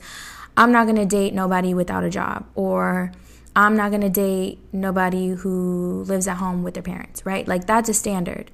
I'm 0.55 0.71
not 0.71 0.86
going 0.86 0.97
to 0.97 1.05
date 1.05 1.34
nobody 1.34 1.73
without 1.73 2.03
a 2.03 2.10
job 2.10 2.45
or 2.55 3.12
I'm 3.55 3.75
not 3.75 3.89
going 3.89 4.01
to 4.01 4.10
date 4.10 4.60
nobody 4.71 5.29
who 5.29 6.03
lives 6.08 6.27
at 6.27 6.38
home 6.38 6.63
with 6.63 6.75
their 6.75 6.84
parents, 6.84 7.25
right? 7.25 7.47
Like 7.47 7.65
that's 7.65 7.89
a 7.89 7.93
standard. 7.93 8.51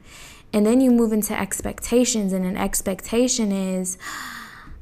And 0.53 0.65
then 0.65 0.79
you 0.79 0.89
move 0.89 1.11
into 1.11 1.37
expectations, 1.37 2.31
and 2.31 2.45
an 2.45 2.55
expectation 2.55 3.51
is 3.51 3.97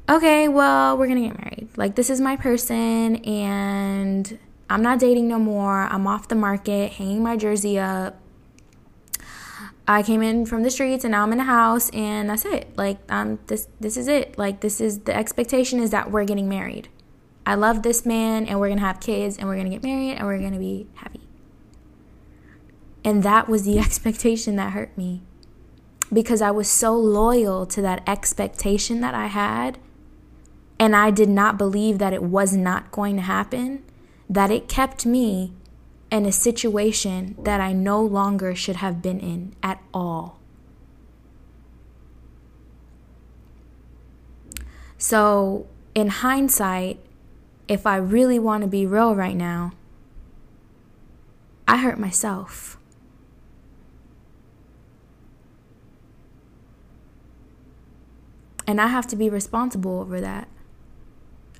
okay, 0.08 0.46
well, 0.46 0.96
we're 0.96 1.08
going 1.08 1.22
to 1.22 1.28
get 1.28 1.38
married. 1.38 1.68
Like 1.76 1.96
this 1.96 2.10
is 2.10 2.20
my 2.20 2.36
person, 2.36 3.16
and 3.24 4.38
I'm 4.70 4.82
not 4.82 4.98
dating 4.98 5.26
no 5.26 5.38
more. 5.38 5.82
I'm 5.82 6.06
off 6.06 6.28
the 6.28 6.36
market, 6.36 6.92
hanging 6.92 7.22
my 7.22 7.36
jersey 7.36 7.78
up. 7.78 8.20
I 9.86 10.02
came 10.02 10.22
in 10.22 10.46
from 10.46 10.62
the 10.62 10.70
streets 10.70 11.04
and 11.04 11.12
now 11.12 11.22
I'm 11.22 11.32
in 11.32 11.40
a 11.40 11.44
house 11.44 11.90
and 11.90 12.30
that's 12.30 12.44
it. 12.44 12.76
Like 12.76 12.98
um 13.08 13.38
this 13.46 13.68
this 13.80 13.96
is 13.96 14.08
it. 14.08 14.38
Like 14.38 14.60
this 14.60 14.80
is 14.80 15.00
the 15.00 15.14
expectation 15.14 15.80
is 15.80 15.90
that 15.90 16.10
we're 16.10 16.24
getting 16.24 16.48
married. 16.48 16.88
I 17.46 17.54
love 17.54 17.82
this 17.82 18.06
man 18.06 18.46
and 18.46 18.58
we're 18.58 18.68
going 18.68 18.78
to 18.78 18.84
have 18.84 19.00
kids 19.00 19.36
and 19.36 19.46
we're 19.46 19.56
going 19.56 19.70
to 19.70 19.70
get 19.70 19.82
married 19.82 20.14
and 20.14 20.26
we're 20.26 20.38
going 20.38 20.54
to 20.54 20.58
be 20.58 20.86
happy. 20.94 21.20
And 23.04 23.22
that 23.22 23.48
was 23.48 23.64
the 23.64 23.78
expectation 23.86 24.56
that 24.56 24.72
hurt 24.72 24.96
me. 24.96 25.22
Because 26.12 26.40
I 26.40 26.50
was 26.50 26.68
so 26.68 26.96
loyal 26.96 27.66
to 27.66 27.82
that 27.82 28.02
expectation 28.06 29.00
that 29.00 29.14
I 29.14 29.26
had 29.26 29.78
and 30.78 30.96
I 30.96 31.10
did 31.10 31.28
not 31.28 31.58
believe 31.58 31.98
that 31.98 32.12
it 32.12 32.22
was 32.22 32.54
not 32.56 32.90
going 32.90 33.16
to 33.16 33.22
happen 33.22 33.82
that 34.28 34.50
it 34.50 34.68
kept 34.68 35.04
me 35.04 35.52
in 36.10 36.26
a 36.26 36.32
situation 36.32 37.36
that 37.42 37.60
I 37.60 37.72
no 37.72 38.00
longer 38.02 38.54
should 38.54 38.76
have 38.76 39.02
been 39.02 39.20
in 39.20 39.54
at 39.62 39.82
all. 39.92 40.38
So, 44.96 45.66
in 45.94 46.08
hindsight, 46.08 46.98
if 47.68 47.86
I 47.86 47.96
really 47.96 48.38
want 48.38 48.62
to 48.62 48.68
be 48.68 48.86
real 48.86 49.14
right 49.14 49.36
now, 49.36 49.72
I 51.68 51.76
hurt 51.76 51.98
myself. 51.98 52.78
And 58.66 58.80
I 58.80 58.86
have 58.86 59.06
to 59.08 59.16
be 59.16 59.28
responsible 59.28 60.00
over 60.00 60.22
that. 60.22 60.48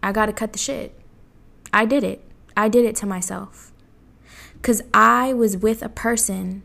I 0.02 0.12
got 0.12 0.26
to 0.26 0.33
cut 0.33 0.52
the 0.52 0.59
shit. 0.59 0.98
I 1.70 1.85
did 1.85 2.02
it. 2.02 2.22
I 2.57 2.68
did 2.70 2.87
it 2.87 2.96
to 2.96 3.07
myself. 3.07 3.73
Because 4.64 4.81
I 4.94 5.35
was 5.35 5.59
with 5.59 5.83
a 5.83 5.90
person 5.90 6.62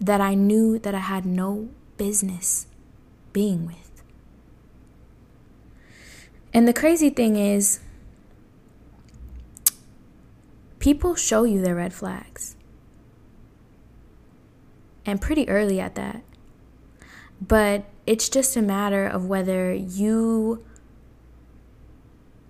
that 0.00 0.20
I 0.20 0.34
knew 0.34 0.76
that 0.76 0.92
I 0.92 0.98
had 0.98 1.24
no 1.24 1.68
business 1.98 2.66
being 3.32 3.64
with. 3.64 4.02
And 6.52 6.66
the 6.66 6.72
crazy 6.72 7.10
thing 7.10 7.36
is, 7.36 7.78
people 10.80 11.14
show 11.14 11.44
you 11.44 11.60
their 11.60 11.76
red 11.76 11.94
flags. 11.94 12.56
And 15.06 15.20
pretty 15.20 15.48
early 15.48 15.78
at 15.78 15.94
that. 15.94 16.24
But 17.40 17.84
it's 18.04 18.28
just 18.28 18.56
a 18.56 18.62
matter 18.62 19.06
of 19.06 19.26
whether 19.26 19.72
you 19.72 20.64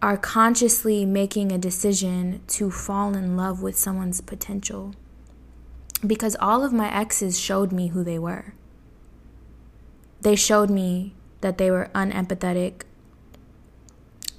are 0.02 0.16
consciously 0.16 1.04
making 1.04 1.52
a 1.52 1.58
decision 1.58 2.40
to 2.46 2.70
fall 2.70 3.14
in 3.14 3.36
love 3.36 3.60
with 3.60 3.76
someone's 3.78 4.20
potential. 4.20 4.94
Because 6.06 6.36
all 6.40 6.64
of 6.64 6.72
my 6.72 6.92
exes 6.92 7.38
showed 7.38 7.72
me 7.72 7.88
who 7.88 8.02
they 8.02 8.18
were. 8.18 8.54
They 10.22 10.36
showed 10.36 10.70
me 10.70 11.14
that 11.42 11.58
they 11.58 11.70
were 11.70 11.90
unempathetic, 11.94 12.82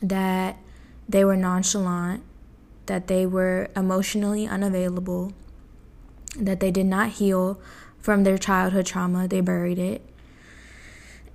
that 0.02 0.58
they 1.08 1.24
were 1.24 1.36
nonchalant, 1.36 2.24
that 2.88 3.08
they 3.08 3.26
were 3.26 3.70
emotionally 3.76 4.48
unavailable, 4.48 5.34
that 6.36 6.60
they 6.60 6.72
did 6.72 6.86
not 6.86 7.10
heal 7.10 7.60
from 8.00 8.24
their 8.24 8.38
childhood 8.38 8.86
trauma, 8.88 9.28
they 9.28 9.42
buried 9.42 9.78
it. 9.78 10.02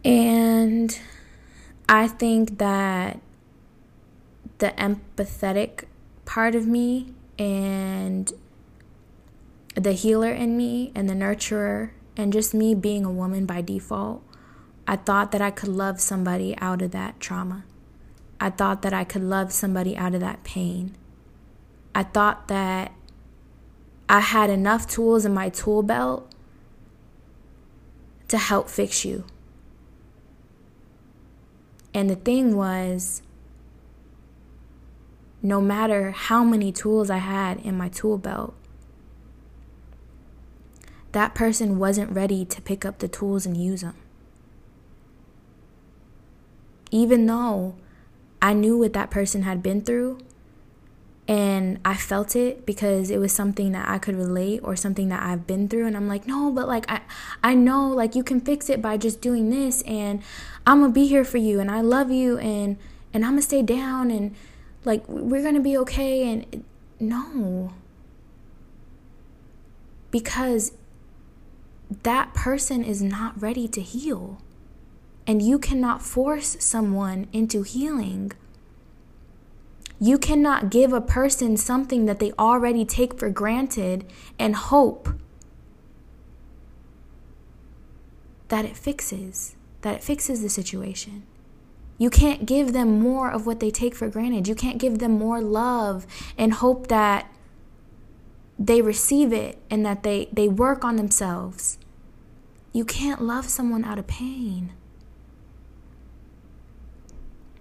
And 0.05 0.99
I 1.89 2.09
think 2.09 2.59
that 2.59 3.21
the 4.59 4.73
empathetic 4.79 5.85
part 6.25 6.55
of 6.55 6.67
me 6.67 7.15
and 7.39 8.33
the 9.75 9.93
healer 9.93 10.33
in 10.33 10.57
me 10.57 10.93
and 10.95 11.09
the 11.09 11.15
nurturer 11.15 11.91
and 12.17 12.33
just 12.33 12.55
me 12.55 12.75
being 12.75 13.05
a 13.05 13.11
woman 13.11 13.45
by 13.45 13.61
default, 13.61 14.23
I 14.87 14.97
thought 14.97 15.33
that 15.33 15.43
I 15.43 15.51
could 15.51 15.69
love 15.69 16.01
somebody 16.01 16.57
out 16.59 16.81
of 16.81 16.93
that 16.93 17.21
trauma. 17.21 17.65
I 18.41 18.51
thought 18.51 18.83
that 18.83 18.93
I 18.93 19.05
could 19.05 19.23
love 19.23 19.53
somebody 19.53 19.97
out 19.97 20.15
of 20.15 20.21
that 20.21 20.45
pain. 20.45 20.97
I 21.95 22.03
thought 22.03 22.49
that 22.49 22.93
I 24.09 24.21
had 24.21 24.51
enough 24.51 24.87
tools 24.87 25.25
in 25.25 25.35
my 25.35 25.49
tool 25.49 25.83
belt 25.83 26.31
to 28.29 28.39
help 28.39 28.69
fix 28.69 29.05
you. 29.05 29.25
And 31.93 32.11
the 32.11 32.17
thing 32.17 32.57
was, 32.57 33.23
no 35.43 35.61
matter 35.61 36.11
how 36.11 36.43
many 36.45 36.73
tools 36.73 37.11
I 37.11 37.19
had 37.19 37.59
in 37.61 37.77
my 37.77 37.89
tool 37.89 38.19
belt, 38.19 38.55
that 41.13 41.35
person 41.35 41.79
wasn't 41.79 42.11
ready 42.11 42.45
to 42.45 42.61
pick 42.63 42.85
up 42.85 42.99
the 42.99 43.09
tools 43.09 43.47
and 43.47 43.57
use 43.57 43.81
them. 43.81 43.95
Even 46.91 47.27
though 47.27 47.75
I 48.41 48.53
knew 48.53 48.79
what 48.79 48.93
that 48.93 49.11
person 49.11 49.43
had 49.43 49.63
been 49.63 49.83
through 49.83 50.19
and 51.29 51.81
I 51.85 51.97
felt 51.97 52.37
it 52.37 52.65
because 52.67 53.11
it 53.11 53.19
was 53.19 53.33
something 53.33 53.73
that 53.73 53.89
I 53.89 53.99
could 53.99 54.15
relate 54.15 54.61
or 54.63 54.77
something 54.77 55.09
that 55.09 55.23
I've 55.23 55.47
been 55.47 55.69
through 55.69 55.87
and 55.87 55.97
I'm 55.97 56.07
like, 56.07 56.27
"No, 56.27 56.53
but 56.53 56.69
like 56.69 56.91
I 56.91 57.01
I 57.43 57.55
know 57.55 57.89
like 57.89 58.15
you 58.15 58.23
can 58.23 58.41
fix 58.41 58.71
it 58.71 58.81
by 58.81 58.97
just 58.97 59.21
doing 59.21 59.51
this 59.51 59.83
and 59.83 60.23
I'm 60.67 60.81
going 60.81 60.93
to 60.93 60.95
be 60.95 61.07
here 61.07 61.25
for 61.25 61.39
you 61.39 61.59
and 61.59 61.71
I 61.71 61.81
love 61.81 62.11
you 62.11 62.39
and 62.39 62.77
and 63.13 63.25
I'm 63.25 63.33
going 63.33 63.43
to 63.43 63.47
stay 63.47 63.63
down 63.63 64.11
and 64.11 64.35
like 64.87 65.07
we're 65.09 65.43
going 65.43 65.57
to 65.57 65.61
be 65.61 65.77
okay 65.77 66.31
and 66.31 66.65
no. 66.99 67.73
Because 70.11 70.73
that 72.03 72.33
person 72.33 72.83
is 72.83 73.03
not 73.03 73.41
ready 73.41 73.69
to 73.69 73.83
heal. 73.83 74.41
And 75.27 75.43
you 75.43 75.59
cannot 75.59 76.03
force 76.03 76.57
someone 76.61 77.27
into 77.33 77.63
healing. 77.63 78.33
You 80.01 80.19
cannot 80.19 80.71
give 80.71 80.93
a 80.93 81.01
person 81.01 81.57
something 81.57 82.07
that 82.07 82.21
they 82.21 82.33
already 82.39 82.85
take 82.85 83.19
for 83.19 83.29
granted 83.29 84.07
and 84.39 84.55
hope 84.55 85.09
that 88.49 88.65
it 88.65 88.77
fixes, 88.77 89.57
that 89.81 89.97
it 89.97 90.05
fixes 90.05 90.43
the 90.43 90.49
situation. 90.49 91.25
You 91.99 92.11
can't 92.11 92.45
give 92.45 92.73
them 92.73 93.01
more 93.01 93.31
of 93.31 93.47
what 93.47 93.61
they 93.61 93.71
take 93.71 93.95
for 93.95 94.09
granted. 94.09 94.49
You 94.49 94.55
can't 94.55 94.79
give 94.79 94.99
them 94.99 95.13
more 95.13 95.41
love 95.41 96.07
and 96.37 96.53
hope 96.53 96.89
that 96.89 97.33
they 98.59 98.83
receive 98.83 99.33
it 99.33 99.59
and 99.71 99.85
that 99.87 100.03
they, 100.03 100.29
they 100.33 100.49
work 100.49 100.85
on 100.85 100.97
themselves. 100.97 101.79
You 102.73 102.85
can't 102.85 103.23
love 103.23 103.47
someone 103.47 103.85
out 103.85 103.99
of 103.99 104.07
pain. 104.07 104.73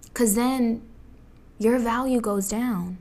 Because 0.04 0.34
then 0.34 0.82
your 1.58 1.78
value 1.78 2.20
goes 2.20 2.48
down. 2.48 2.98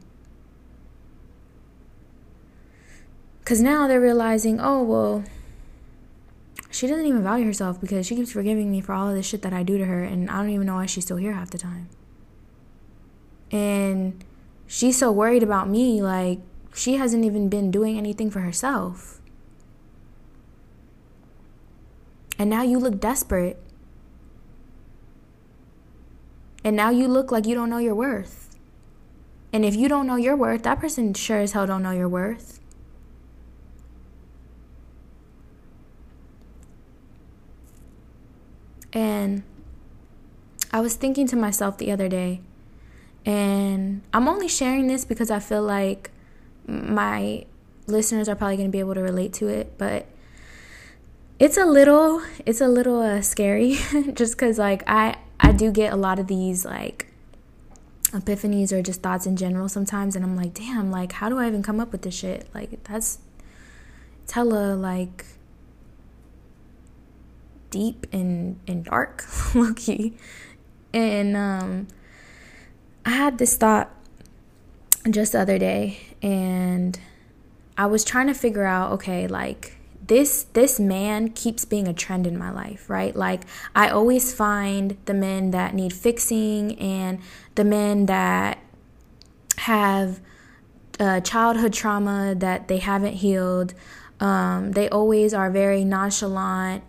Because 3.40 3.62
now 3.62 3.88
they're 3.88 4.02
realizing, 4.02 4.60
oh, 4.60 4.82
well, 4.82 5.24
she 6.76 6.88
doesn't 6.88 7.06
even 7.06 7.24
value 7.24 7.46
herself 7.46 7.80
because 7.80 8.06
she 8.06 8.18
keeps 8.18 8.34
forgiving 8.34 8.70
me 8.70 8.82
for 8.82 8.92
all 8.92 9.08
of 9.08 9.16
the 9.16 9.24
shit 9.24 9.42
that 9.44 9.54
I 9.54 9.64
do 9.64 9.78
to 9.78 9.86
her, 9.86 10.04
and 10.04 10.30
I 10.30 10.42
don't 10.42 10.50
even 10.50 10.68
know 10.68 10.76
why 10.76 10.88
she's 10.88 11.06
still 11.06 11.16
here 11.16 11.32
half 11.32 11.50
the 11.50 11.58
time. 11.58 11.88
And 13.50 14.22
she's 14.68 14.98
so 14.98 15.10
worried 15.10 15.42
about 15.42 15.70
me, 15.70 16.02
like, 16.02 16.40
she 16.74 16.98
hasn't 16.98 17.24
even 17.24 17.48
been 17.48 17.72
doing 17.72 17.98
anything 17.98 18.30
for 18.30 18.42
herself. 18.42 19.22
And 22.38 22.50
now 22.50 22.64
you 22.64 22.78
look 22.78 23.00
desperate. 23.00 23.58
And 26.62 26.76
now 26.76 26.90
you 26.90 27.08
look 27.08 27.32
like 27.32 27.46
you 27.46 27.56
don't 27.56 27.70
know 27.70 27.78
your 27.78 27.96
worth. 27.96 28.58
And 29.54 29.64
if 29.64 29.78
you 29.78 29.88
don't 29.88 30.08
know 30.08 30.18
your 30.18 30.36
worth, 30.36 30.64
that 30.64 30.82
person 30.82 31.14
sure 31.14 31.40
as 31.40 31.54
hell 31.54 31.66
don't 31.66 31.84
know 31.84 31.92
your 31.92 32.10
worth. 32.10 32.55
And 38.96 39.44
I 40.72 40.80
was 40.80 40.96
thinking 40.96 41.28
to 41.28 41.36
myself 41.36 41.78
the 41.78 41.92
other 41.92 42.08
day, 42.08 42.42
and 43.26 44.02
I'm 44.14 44.28
only 44.28 44.48
sharing 44.48 44.88
this 44.88 45.04
because 45.04 45.30
I 45.30 45.40
feel 45.40 45.62
like 45.62 46.12
my 46.66 47.46
listeners 47.88 48.30
are 48.30 48.36
probably 48.36 48.56
going 48.56 48.70
to 48.70 48.72
be 48.72 48.80
able 48.80 48.96
to 48.96 49.02
relate 49.02 49.34
to 49.34 49.48
it, 49.48 49.78
but 49.78 50.08
it's 51.38 51.58
a 51.58 51.66
little 51.66 52.24
it's 52.46 52.62
a 52.62 52.68
little 52.68 53.02
uh, 53.02 53.22
scary 53.22 53.78
just 54.14 54.38
cuz 54.38 54.58
like 54.58 54.84
I 54.88 55.18
I 55.40 55.52
do 55.52 55.72
get 55.72 55.92
a 55.92 55.98
lot 55.98 56.18
of 56.18 56.28
these 56.28 56.64
like 56.64 57.08
epiphanies 58.12 58.72
or 58.72 58.82
just 58.82 59.02
thoughts 59.02 59.26
in 59.26 59.36
general 59.36 59.68
sometimes 59.68 60.16
and 60.16 60.24
I'm 60.24 60.38
like, 60.38 60.54
"Damn, 60.54 60.90
like 60.92 61.12
how 61.12 61.28
do 61.28 61.38
I 61.38 61.48
even 61.48 61.62
come 61.62 61.82
up 61.82 61.92
with 61.92 62.04
this 62.04 62.16
shit?" 62.16 62.48
Like 62.54 62.82
that's 62.86 63.20
it's 64.24 64.36
like 64.38 65.26
deep 67.76 68.08
and, 68.14 68.58
and 68.68 68.86
dark, 68.86 69.26
low-key. 69.54 70.14
And 70.94 71.36
um, 71.36 71.88
I 73.06 73.10
had 73.10 73.38
this 73.38 73.58
thought 73.58 73.94
just 75.10 75.34
the 75.34 75.42
other 75.42 75.60
day, 75.60 76.00
and 76.22 76.98
I 77.78 77.88
was 77.88 78.06
trying 78.06 78.28
to 78.28 78.34
figure 78.34 78.64
out, 78.64 78.94
okay, 78.94 79.28
like 79.28 79.76
this 80.08 80.44
this 80.54 80.80
man 80.80 81.32
keeps 81.32 81.66
being 81.66 81.88
a 81.88 81.94
trend 81.94 82.26
in 82.26 82.38
my 82.38 82.50
life, 82.50 82.90
right? 82.90 83.14
Like 83.14 83.42
I 83.76 83.90
always 83.90 84.34
find 84.34 84.96
the 85.04 85.14
men 85.14 85.52
that 85.52 85.74
need 85.74 85.92
fixing 85.92 86.80
and 86.80 87.20
the 87.56 87.66
men 87.66 88.06
that 88.06 88.60
have 89.58 90.22
uh, 90.98 91.20
childhood 91.20 91.74
trauma 91.74 92.36
that 92.38 92.70
they 92.70 92.78
haven't 92.78 93.16
healed. 93.16 93.74
Um, 94.22 94.72
they 94.72 94.88
always 94.88 95.34
are 95.34 95.50
very 95.50 95.84
nonchalant 95.84 96.84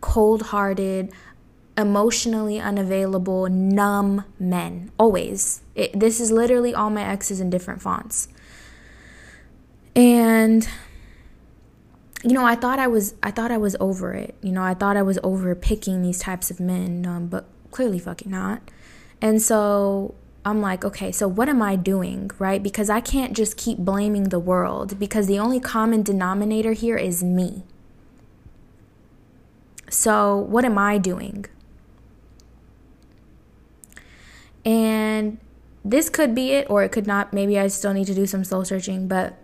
cold 0.00 0.42
hearted, 0.42 1.12
emotionally 1.76 2.60
unavailable, 2.60 3.48
numb 3.48 4.24
men. 4.38 4.90
Always. 4.98 5.62
It, 5.74 5.98
this 5.98 6.20
is 6.20 6.30
literally 6.30 6.74
all 6.74 6.90
my 6.90 7.02
exes 7.02 7.40
in 7.40 7.50
different 7.50 7.82
fonts. 7.82 8.28
And 9.96 10.68
you 12.22 12.32
know, 12.32 12.44
I 12.44 12.54
thought 12.54 12.78
I 12.78 12.86
was 12.86 13.14
I 13.22 13.30
thought 13.30 13.50
I 13.50 13.56
was 13.56 13.76
over 13.80 14.12
it. 14.12 14.34
You 14.42 14.52
know, 14.52 14.62
I 14.62 14.74
thought 14.74 14.96
I 14.96 15.02
was 15.02 15.18
over 15.22 15.54
picking 15.54 16.02
these 16.02 16.18
types 16.18 16.50
of 16.50 16.60
men, 16.60 17.06
um, 17.06 17.26
but 17.28 17.46
clearly 17.70 17.98
fucking 17.98 18.30
not. 18.30 18.60
And 19.22 19.40
so 19.40 20.14
I'm 20.44 20.60
like, 20.60 20.84
okay, 20.84 21.12
so 21.12 21.28
what 21.28 21.48
am 21.48 21.62
I 21.62 21.76
doing, 21.76 22.30
right? 22.38 22.62
Because 22.62 22.90
I 22.90 23.00
can't 23.00 23.34
just 23.36 23.56
keep 23.56 23.78
blaming 23.78 24.24
the 24.24 24.38
world 24.38 24.98
because 24.98 25.26
the 25.26 25.38
only 25.38 25.60
common 25.60 26.02
denominator 26.02 26.72
here 26.72 26.96
is 26.96 27.22
me. 27.22 27.64
So, 29.90 30.36
what 30.36 30.64
am 30.64 30.78
I 30.78 30.96
doing? 30.96 31.46
And 34.64 35.38
this 35.84 36.08
could 36.08 36.34
be 36.34 36.52
it, 36.52 36.70
or 36.70 36.82
it 36.82 36.90
could 36.90 37.06
not. 37.06 37.32
Maybe 37.32 37.58
I 37.58 37.66
still 37.68 37.92
need 37.92 38.06
to 38.06 38.14
do 38.14 38.26
some 38.26 38.44
soul 38.44 38.64
searching. 38.64 39.08
But 39.08 39.36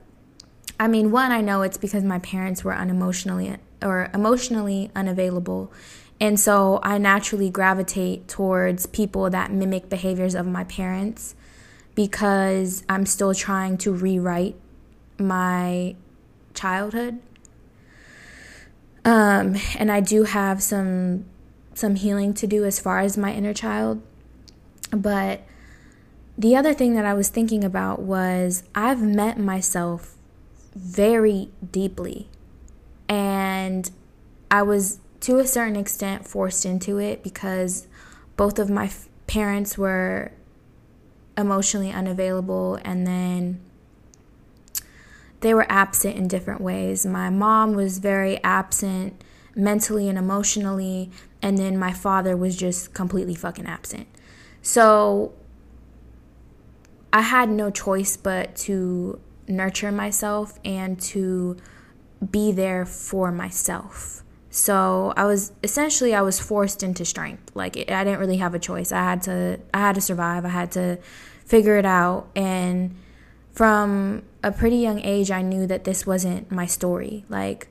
I 0.79 0.89
mean, 0.89 1.11
one, 1.11 1.33
I 1.33 1.41
know 1.41 1.63
it's 1.63 1.77
because 1.77 2.05
my 2.05 2.21
parents 2.21 2.65
were 2.65 2.73
unemotionally 2.73 3.59
or 3.83 4.11
emotionally 4.15 4.91
unavailable. 4.95 5.73
And 6.21 6.41
so 6.41 6.81
I 6.83 6.97
naturally 6.99 7.51
gravitate 7.51 8.29
towards 8.29 8.87
people 8.87 9.29
that 9.31 9.51
mimic 9.51 9.91
behaviors 9.91 10.35
of 10.35 10.47
my 10.47 10.65
parents 10.65 11.35
because 11.95 12.85
I'm 12.89 13.05
still 13.05 13.35
trying 13.35 13.79
to 13.79 13.93
rewrite 13.93 14.57
my 15.19 15.95
childhood. 16.55 17.19
Um, 19.07 19.55
and 19.79 19.91
I 19.91 20.01
do 20.01 20.25
have 20.25 20.61
some 20.61 21.25
some 21.75 21.95
healing 21.95 22.35
to 22.35 22.47
do 22.47 22.65
as 22.65 22.81
far 22.81 22.99
as 22.99 23.17
my 23.17 23.33
inner 23.33 23.55
child. 23.55 24.03
But 24.91 25.43
the 26.37 26.57
other 26.57 26.75
thing 26.75 26.95
that 26.95 27.05
I 27.05 27.15
was 27.15 27.29
thinking 27.29 27.63
about 27.63 28.01
was 28.01 28.65
I've 28.75 29.01
met 29.01 29.39
myself 29.39 30.17
very 30.75 31.51
deeply. 31.71 32.29
And 33.09 33.89
I 34.51 34.63
was 34.63 34.99
to 35.21 35.39
a 35.39 35.47
certain 35.47 35.77
extent 35.77 36.27
forced 36.27 36.67
into 36.67 36.99
it 36.99 37.23
because 37.23 37.87
both 38.37 38.59
of 38.59 38.69
my 38.69 38.87
f- 38.87 39.09
parents 39.29 39.79
were 39.79 40.33
emotionally 41.39 41.93
unavailable 41.93 42.81
and 42.85 43.07
then 43.07 43.61
they 45.47 45.55
were 45.55 45.67
absent 45.69 46.17
in 46.17 46.27
different 46.27 46.61
ways. 46.61 47.07
My 47.07 47.31
mom 47.31 47.75
was 47.75 47.99
very 47.99 48.43
absent 48.43 49.23
mentally 49.55 50.09
and 50.09 50.19
emotionally, 50.19 51.09
and 51.41 51.57
then 51.57 51.79
my 51.79 51.93
father 51.93 52.37
was 52.37 52.57
just 52.57 52.93
completely 52.93 53.37
fucking 53.37 53.65
absent. 53.65 54.09
So 54.61 55.35
I 57.13 57.21
had 57.21 57.49
no 57.49 57.71
choice 57.71 58.17
but 58.17 58.57
to 58.57 59.21
nurture 59.47 59.93
myself 59.93 60.59
and 60.65 61.01
to 61.03 61.57
be 62.29 62.51
there 62.51 62.85
for 62.85 63.31
myself. 63.31 64.25
So 64.51 65.13
I 65.17 65.27
was 65.27 65.53
essentially 65.63 66.13
I 66.13 66.23
was 66.23 66.41
forced 66.41 66.83
into 66.83 67.05
strength. 67.05 67.53
Like 67.55 67.77
it, 67.77 67.89
I 67.89 68.03
didn't 68.03 68.19
really 68.19 68.39
have 68.39 68.57
a 68.57 68.59
choice. 68.59 68.91
I 68.91 69.05
had 69.05 69.23
to 69.23 69.61
I 69.73 69.79
had 69.79 69.95
to 69.95 70.01
survive. 70.01 70.45
I 70.45 70.49
had 70.49 70.73
to 70.73 70.99
figure 71.45 71.79
it 71.79 71.87
out 71.87 72.31
and 72.35 72.97
from 73.57 74.23
a 74.43 74.53
pretty 74.53 74.77
young 74.77 75.01
age, 75.01 75.31
I 75.31 75.41
knew 75.41 75.67
that 75.67 75.85
this 75.85 76.07
wasn't 76.07 76.53
my 76.53 76.67
story. 76.67 77.25
Like, 77.31 77.69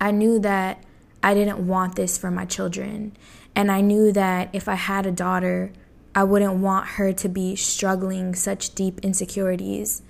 I 0.00 0.10
knew 0.10 0.40
that 0.40 0.82
I 1.22 1.34
didn't 1.34 1.64
want 1.64 1.94
this 1.94 2.18
for 2.18 2.32
my 2.32 2.44
children. 2.44 3.16
And 3.54 3.70
I 3.70 3.80
knew 3.80 4.10
that 4.10 4.50
if 4.52 4.68
I 4.68 4.74
had 4.74 5.06
a 5.06 5.12
daughter, 5.12 5.72
I 6.16 6.24
wouldn't 6.24 6.54
want 6.54 6.88
her 6.88 7.12
to 7.12 7.28
be 7.28 7.54
struggling 7.54 8.34
such 8.34 8.74
deep 8.74 8.98
insecurities. 9.04 10.02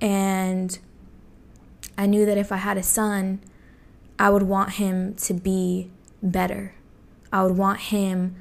And 0.00 0.76
I 1.96 2.06
knew 2.06 2.26
that 2.26 2.36
if 2.36 2.50
I 2.50 2.56
had 2.56 2.78
a 2.78 2.82
son, 2.82 3.40
I 4.18 4.30
would 4.30 4.42
want 4.42 4.72
him 4.72 5.14
to 5.14 5.34
be 5.34 5.92
better. 6.20 6.74
I 7.32 7.44
would 7.44 7.56
want 7.56 7.78
him 7.78 8.34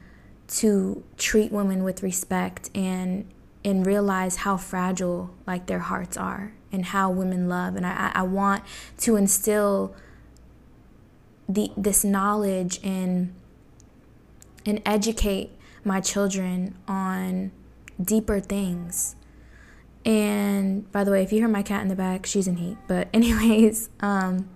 to 0.47 1.03
treat 1.15 1.51
women 1.51 1.83
with 1.83 2.01
respect 2.01 2.71
and 2.73 3.31
and 3.67 3.85
realize 3.85 4.37
how 4.37 4.55
fragile 4.55 5.29
like 5.45 5.65
their 5.65 5.79
hearts 5.79 6.15
are 6.15 6.53
and 6.71 6.85
how 6.85 7.11
women 7.11 7.49
love 7.49 7.75
and 7.75 7.85
I, 7.85 8.13
I 8.15 8.23
want 8.23 8.63
to 8.99 9.17
instill 9.17 9.93
the 11.49 11.69
this 11.75 12.01
knowledge 12.05 12.79
and 12.81 13.35
and 14.65 14.81
educate 14.85 15.51
my 15.83 15.99
children 15.99 16.75
on 16.87 17.51
deeper 18.01 18.39
things. 18.39 19.17
And 20.05 20.89
by 20.93 21.03
the 21.03 21.11
way, 21.11 21.21
if 21.23 21.33
you 21.33 21.39
hear 21.39 21.49
my 21.49 21.63
cat 21.63 21.81
in 21.81 21.89
the 21.89 21.95
back, 21.95 22.25
she's 22.25 22.47
in 22.47 22.55
heat. 22.55 22.77
But 22.87 23.09
anyways, 23.13 23.89
um 23.99 24.47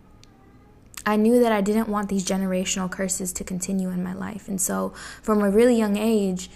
I 1.05 1.17
knew 1.17 1.41
that 1.41 1.51
I 1.51 1.59
didn't 1.59 1.89
want 1.89 2.07
these 2.07 2.23
generational 2.23 2.89
curses 2.89 3.33
to 3.33 3.43
continue 3.43 3.89
in 3.89 4.01
my 4.03 4.13
life. 4.13 4.47
And 4.47 4.61
so 4.61 4.93
from 5.21 5.41
a 5.41 5.49
really 5.49 5.75
young 5.75 5.97
age, 5.97 6.49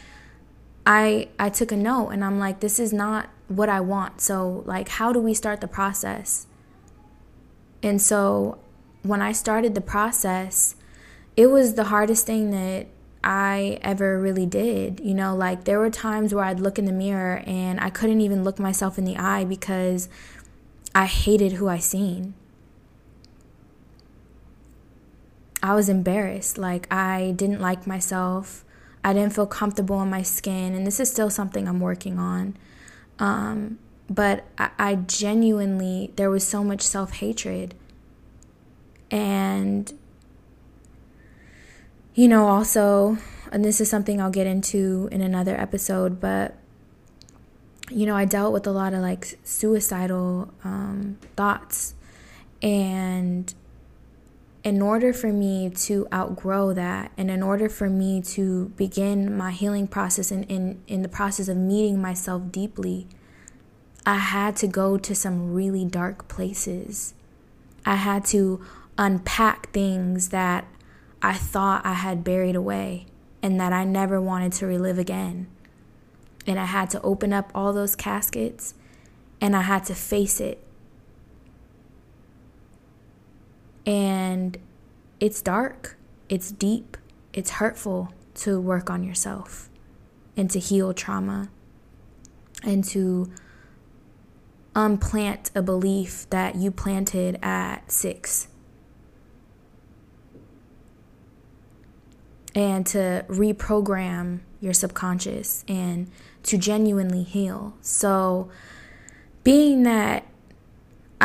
I 0.86 1.30
I 1.40 1.50
took 1.50 1.72
a 1.72 1.78
note 1.78 2.10
and 2.10 2.24
I'm 2.24 2.40
like 2.40 2.60
this 2.60 2.80
is 2.80 2.94
not 2.94 3.30
what 3.48 3.70
I 3.70 3.80
want. 3.80 4.22
So 4.22 4.64
like 4.66 4.90
how 4.90 5.12
do 5.12 5.20
we 5.20 5.34
start 5.34 5.62
the 5.62 5.68
process? 5.68 6.48
And 7.82 8.02
so 8.02 8.60
when 9.04 9.22
I 9.22 9.32
started 9.32 9.76
the 9.76 9.82
process, 9.82 10.76
it 11.38 11.48
was 11.48 11.76
the 11.76 11.86
hardest 11.86 12.26
thing 12.26 12.52
that 12.52 12.88
I 13.24 13.80
ever 13.82 14.20
really 14.20 14.46
did. 14.46 15.00
You 15.00 15.14
know, 15.14 15.36
like 15.36 15.66
there 15.66 15.80
were 15.80 15.90
times 15.90 16.34
where 16.34 16.46
I'd 16.46 16.60
look 16.60 16.80
in 16.80 16.86
the 16.86 16.92
mirror 16.92 17.44
and 17.46 17.80
I 17.80 17.90
couldn't 17.90 18.22
even 18.22 18.44
look 18.44 18.60
myself 18.60 18.98
in 18.98 19.06
the 19.06 19.18
eye 19.18 19.44
because 19.44 20.10
I 20.94 21.06
hated 21.06 21.54
who 21.54 21.68
I 21.68 21.80
seen. 21.80 22.36
I 25.62 25.74
was 25.74 25.90
embarrassed. 25.90 26.58
Like, 26.60 26.92
I 26.94 27.34
didn't 27.36 27.60
like 27.60 27.88
myself. 27.88 28.64
I 29.06 29.14
didn't 29.14 29.34
feel 29.34 29.46
comfortable 29.46 30.02
in 30.02 30.10
my 30.10 30.24
skin. 30.24 30.74
And 30.74 30.86
this 30.86 31.00
is 31.00 31.12
still 31.12 31.30
something 31.30 31.68
I'm 31.68 31.80
working 31.80 32.18
on. 32.18 32.58
Um, 33.20 33.78
but 34.10 34.46
I, 34.58 34.72
I 34.80 34.96
genuinely, 34.96 36.12
there 36.16 36.32
was 36.32 36.46
so 36.46 36.64
much 36.64 36.82
self 36.82 37.14
hatred. 37.14 37.76
And, 39.12 39.94
you 42.16 42.28
know, 42.28 42.48
also, 42.48 43.20
and 43.52 43.64
this 43.64 43.80
is 43.80 43.92
something 43.92 44.20
I'll 44.20 44.32
get 44.32 44.48
into 44.48 45.08
in 45.12 45.22
another 45.22 45.56
episode, 45.56 46.20
but, 46.20 46.56
you 47.92 48.08
know, 48.08 48.16
I 48.16 48.26
dealt 48.26 48.54
with 48.54 48.66
a 48.66 48.72
lot 48.72 48.96
of 48.96 49.02
like 49.02 49.38
suicidal 49.44 50.52
um, 50.64 51.20
thoughts. 51.36 51.94
And 52.64 53.54
in 54.66 54.82
order 54.82 55.14
for 55.14 55.32
me 55.32 55.70
to 55.70 56.08
outgrow 56.12 56.74
that 56.74 57.12
and 57.20 57.30
in 57.30 57.44
order 57.44 57.70
for 57.70 57.88
me 57.88 58.20
to 58.20 58.70
begin 58.70 59.38
my 59.38 59.52
healing 59.52 59.88
process 59.88 60.32
and 60.32 60.44
in, 60.46 60.82
in 60.88 61.04
the 61.04 61.08
process 61.08 61.48
of 61.48 61.56
meeting 61.56 62.02
myself 62.02 62.52
deeply, 62.52 63.08
I 64.08 64.18
had 64.18 64.56
to 64.58 64.68
go 64.68 64.98
to 64.98 65.14
some 65.14 65.54
really 65.54 65.86
dark 65.86 66.28
places. 66.28 67.14
I 67.86 67.96
had 67.96 68.26
to 68.26 68.66
unpack 68.98 69.72
things 69.72 70.30
that 70.30 70.66
I 71.22 71.34
thought 71.34 71.86
I 71.86 71.94
had 71.94 72.24
buried 72.24 72.56
away 72.56 73.06
and 73.44 73.60
that 73.60 73.72
I 73.72 73.84
never 73.84 74.20
wanted 74.20 74.52
to 74.54 74.66
relive 74.66 74.98
again. 74.98 75.46
And 76.48 76.60
I 76.60 76.66
had 76.66 76.90
to 76.90 77.02
open 77.04 77.34
up 77.34 77.52
all 77.54 77.72
those 77.72 77.96
caskets 77.96 78.74
and 79.40 79.56
I 79.56 79.62
had 79.62 79.86
to 79.86 79.94
face 79.94 80.40
it 80.40 80.64
And 83.86 84.58
it's 85.20 85.42
dark, 85.42 85.98
it's 86.30 86.52
deep, 86.52 86.98
it's 87.34 87.52
hurtful 87.52 88.14
to 88.36 88.60
work 88.60 88.90
on 88.90 89.04
yourself 89.04 89.70
and 90.36 90.50
to 90.52 90.60
heal 90.60 90.94
trauma 90.94 91.50
and 92.64 92.84
to 92.84 93.32
unplant 94.76 95.52
a 95.56 95.62
belief 95.62 96.30
that 96.30 96.56
you 96.56 96.72
planted 96.72 97.40
at 97.42 97.92
six. 97.92 98.48
And 102.54 102.86
to 102.88 103.26
reprogram 103.28 104.40
your 104.62 104.74
subconscious 104.74 105.66
and 105.68 106.10
to 106.44 106.58
genuinely 106.58 107.24
heal. 107.24 107.76
So, 107.82 108.50
being 109.44 109.84
that 109.84 110.26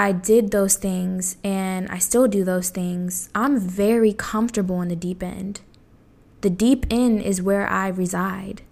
I 0.00 0.12
did 0.12 0.50
those 0.50 0.76
things 0.76 1.36
and 1.44 1.86
I 1.90 1.98
still 1.98 2.26
do 2.26 2.42
those 2.42 2.70
things, 2.70 3.28
I'm 3.34 3.60
very 3.60 4.14
comfortable 4.14 4.80
in 4.80 4.88
the 4.88 4.96
deep 4.96 5.22
end. 5.22 5.60
The 6.40 6.48
deep 6.48 6.86
end 6.88 7.20
is 7.20 7.42
where 7.42 7.68
I 7.68 7.88
reside. 7.88 8.62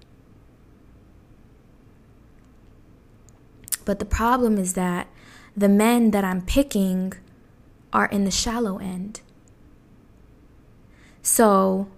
But 3.85 3.99
the 3.99 4.07
problem 4.07 4.57
is 4.57 4.73
that 4.73 5.09
the 5.55 5.69
men 5.69 6.13
that 6.13 6.25
I'm 6.25 6.41
picking 6.41 7.13
are 7.93 8.07
in 8.07 8.25
the 8.25 8.31
shallow 8.31 8.79
end. 8.79 9.21
So 11.21 11.89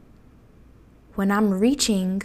when 1.15 1.31
I'm 1.31 1.53
reaching 1.53 2.23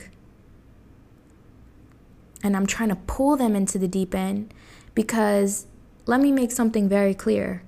and 2.42 2.58
I'm 2.58 2.66
trying 2.66 2.90
to 2.90 2.96
pull 2.96 3.38
them 3.38 3.56
into 3.56 3.78
the 3.78 3.88
deep 3.88 4.16
end 4.16 4.56
because 4.96 5.68
let 6.06 6.22
me 6.22 6.32
make 6.32 6.52
something 6.52 6.88
very 6.88 7.14
clear. 7.14 7.64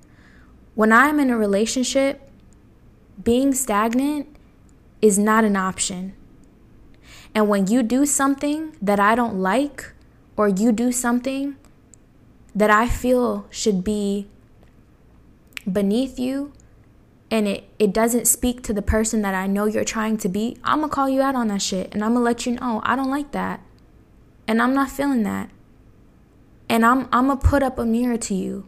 When 0.76 0.92
I'm 0.92 1.20
in 1.20 1.30
a 1.30 1.38
relationship, 1.38 2.30
being 3.24 3.54
stagnant 3.54 4.28
is 5.02 5.18
not 5.18 5.44
an 5.44 5.56
option. 5.56 6.14
And 7.34 7.50
when 7.50 7.68
you 7.68 7.84
do 7.84 8.06
something 8.06 8.76
that 8.82 9.00
I 9.00 9.16
don't 9.16 9.40
like, 9.40 9.92
or 10.36 10.48
you 10.48 10.72
do 10.72 10.92
something 10.92 11.56
that 12.56 12.70
I 12.70 12.88
feel 12.88 13.48
should 13.50 13.84
be 13.84 14.28
beneath 15.72 16.20
you, 16.20 16.54
and 17.30 17.48
it, 17.48 17.70
it 17.78 17.94
doesn't 17.94 18.26
speak 18.26 18.64
to 18.64 18.74
the 18.74 18.82
person 18.82 19.22
that 19.22 19.34
I 19.34 19.48
know 19.48 19.66
you're 19.66 19.84
trying 19.84 20.18
to 20.18 20.30
be, 20.30 20.58
I'm 20.64 20.80
gonna 20.82 20.92
call 20.92 21.10
you 21.10 21.22
out 21.22 21.36
on 21.36 21.50
that 21.50 21.62
shit. 21.62 21.94
And 21.94 22.04
I'm 22.04 22.14
gonna 22.14 22.24
let 22.24 22.46
you 22.46 22.54
know 22.54 22.82
I 22.84 22.96
don't 22.96 23.10
like 23.10 23.32
that. 23.32 23.62
And 24.48 24.62
I'm 24.62 24.74
not 24.74 24.90
feeling 24.90 25.24
that. 25.24 25.50
And 26.70 26.86
I'm 26.86 27.08
I'm 27.12 27.28
to 27.28 27.36
put 27.38 27.64
up 27.64 27.80
a 27.80 27.86
mirror 27.86 28.18
to 28.18 28.34
you. 28.34 28.66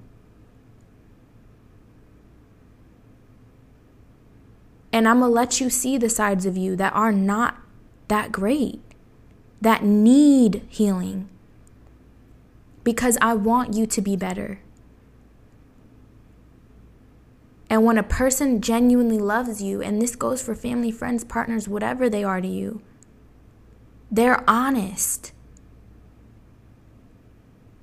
And 4.92 5.08
I'm 5.08 5.20
to 5.20 5.28
let 5.28 5.62
you 5.62 5.70
see 5.70 5.98
the 5.98 6.10
sides 6.10 6.46
of 6.46 6.58
you 6.58 6.76
that 6.76 6.94
are 6.94 7.12
not 7.12 7.58
that 8.08 8.32
great, 8.32 8.82
that 9.62 9.84
need 9.84 10.66
healing. 10.68 11.30
Because 12.84 13.18
I 13.22 13.34
want 13.34 13.74
you 13.76 13.86
to 13.86 14.02
be 14.02 14.16
better. 14.16 14.62
And 17.70 17.86
when 17.86 18.00
a 18.00 18.04
person 18.04 18.62
genuinely 18.62 19.20
loves 19.20 19.62
you, 19.62 19.80
and 19.82 20.02
this 20.02 20.16
goes 20.16 20.42
for 20.42 20.56
family, 20.56 20.90
friends, 20.90 21.24
partners, 21.24 21.68
whatever 21.68 22.10
they 22.10 22.24
are 22.24 22.42
to 22.42 22.48
you, 22.48 22.82
they're 24.10 24.44
honest. 24.50 25.34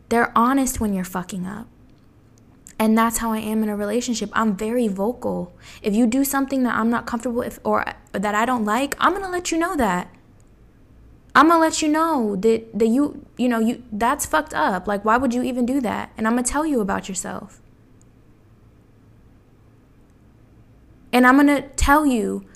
They're 0.08 0.36
honest 0.36 0.80
when 0.80 0.94
you're 0.94 1.04
fucking 1.04 1.46
up. 1.46 1.68
And 2.78 2.96
that's 2.96 3.18
how 3.18 3.32
I 3.32 3.38
am 3.38 3.62
in 3.62 3.68
a 3.68 3.76
relationship. 3.76 4.30
I'm 4.34 4.54
very 4.54 4.86
vocal. 4.86 5.54
If 5.82 5.94
you 5.94 6.06
do 6.06 6.24
something 6.24 6.62
that 6.64 6.74
I'm 6.74 6.90
not 6.90 7.06
comfortable 7.06 7.38
with 7.38 7.58
or 7.64 7.86
that 8.12 8.34
I 8.34 8.44
don't 8.44 8.64
like, 8.64 8.94
I'm 9.00 9.12
going 9.12 9.24
to 9.24 9.30
let 9.30 9.50
you 9.50 9.58
know 9.58 9.76
that. 9.76 10.10
I'm 11.34 11.50
to 11.50 11.58
let 11.58 11.82
you 11.82 11.88
know 11.88 12.34
that 12.36 12.78
that 12.78 12.86
you, 12.86 13.26
you 13.36 13.46
know, 13.46 13.58
you 13.58 13.82
that's 13.92 14.24
fucked 14.24 14.54
up. 14.54 14.86
Like 14.86 15.04
why 15.04 15.18
would 15.18 15.34
you 15.34 15.42
even 15.42 15.66
do 15.66 15.82
that? 15.82 16.10
And 16.16 16.26
I'm 16.26 16.34
to 16.38 16.42
tell 16.42 16.64
you 16.64 16.80
about 16.80 17.10
yourself. 17.10 17.60
And 21.12 21.26
I'm 21.26 21.46
to 21.46 21.68
tell 21.76 22.06
you 22.06 22.46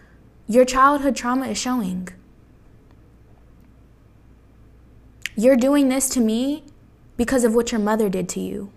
your 0.47 0.65
childhood 0.65 1.15
trauma 1.15 1.49
is 1.49 1.59
showing. 1.59 2.09
You're 5.37 5.57
doing 5.57 5.91
this 5.91 6.09
to 6.11 6.21
me 6.21 6.65
because 7.21 7.45
of 7.45 7.55
what 7.55 7.71
your 7.71 7.79
mother 7.79 8.09
did 8.09 8.31
to 8.31 8.41
you. 8.41 8.73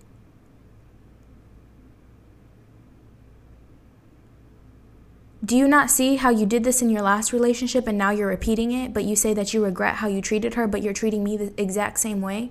Do 5.42 5.56
you 5.56 5.66
not 5.66 5.90
see 5.90 6.16
how 6.16 6.28
you 6.28 6.44
did 6.44 6.62
this 6.62 6.82
in 6.82 6.90
your 6.90 7.00
last 7.00 7.32
relationship 7.32 7.86
and 7.86 7.96
now 7.96 8.10
you're 8.10 8.28
repeating 8.28 8.70
it, 8.70 8.92
but 8.92 9.04
you 9.04 9.16
say 9.16 9.32
that 9.32 9.54
you 9.54 9.64
regret 9.64 9.94
how 9.94 10.08
you 10.08 10.20
treated 10.20 10.56
her, 10.56 10.66
but 10.66 10.82
you're 10.82 10.92
treating 10.92 11.24
me 11.24 11.38
the 11.38 11.54
exact 11.56 12.00
same 12.00 12.20
way? 12.20 12.50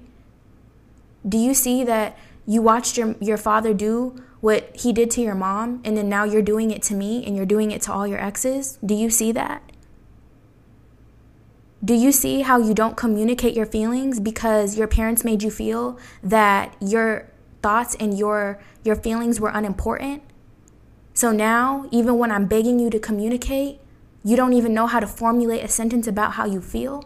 Do 1.29 1.37
you 1.37 1.53
see 1.53 1.83
that 1.83 2.17
you 2.47 2.63
watched 2.63 2.97
your, 2.97 3.13
your 3.19 3.37
father 3.37 3.71
do 3.71 4.15
what 4.41 4.75
he 4.75 4.93
did 4.93 5.11
to 5.11 5.21
your 5.21 5.35
mom, 5.35 5.79
and 5.85 5.95
then 5.95 6.09
now 6.09 6.23
you're 6.23 6.41
doing 6.41 6.71
it 6.71 6.81
to 6.89 6.95
me 6.95 7.23
and 7.23 7.35
you're 7.35 7.45
doing 7.45 7.69
it 7.69 7.83
to 7.83 7.93
all 7.93 8.07
your 8.07 8.19
exes? 8.19 8.79
Do 8.83 8.95
you 8.95 9.11
see 9.11 9.31
that? 9.33 9.72
Do 11.83 11.93
you 11.93 12.11
see 12.13 12.41
how 12.41 12.59
you 12.59 12.73
don't 12.73 12.95
communicate 12.95 13.55
your 13.55 13.65
feelings 13.65 14.19
because 14.19 14.77
your 14.77 14.87
parents 14.87 15.25
made 15.25 15.43
you 15.43 15.51
feel 15.51 15.99
that 16.21 16.75
your 16.79 17.29
thoughts 17.61 17.95
and 17.99 18.17
your 18.17 18.61
your 18.83 18.95
feelings 18.95 19.39
were 19.39 19.49
unimportant? 19.49 20.23
So 21.13 21.31
now, 21.31 21.87
even 21.91 22.17
when 22.17 22.31
I'm 22.31 22.47
begging 22.47 22.79
you 22.79 22.89
to 22.89 22.99
communicate, 22.99 23.79
you 24.23 24.37
don't 24.37 24.53
even 24.53 24.73
know 24.73 24.87
how 24.87 24.99
to 24.99 25.07
formulate 25.07 25.63
a 25.63 25.67
sentence 25.67 26.07
about 26.07 26.33
how 26.33 26.45
you 26.45 26.61
feel? 26.61 27.03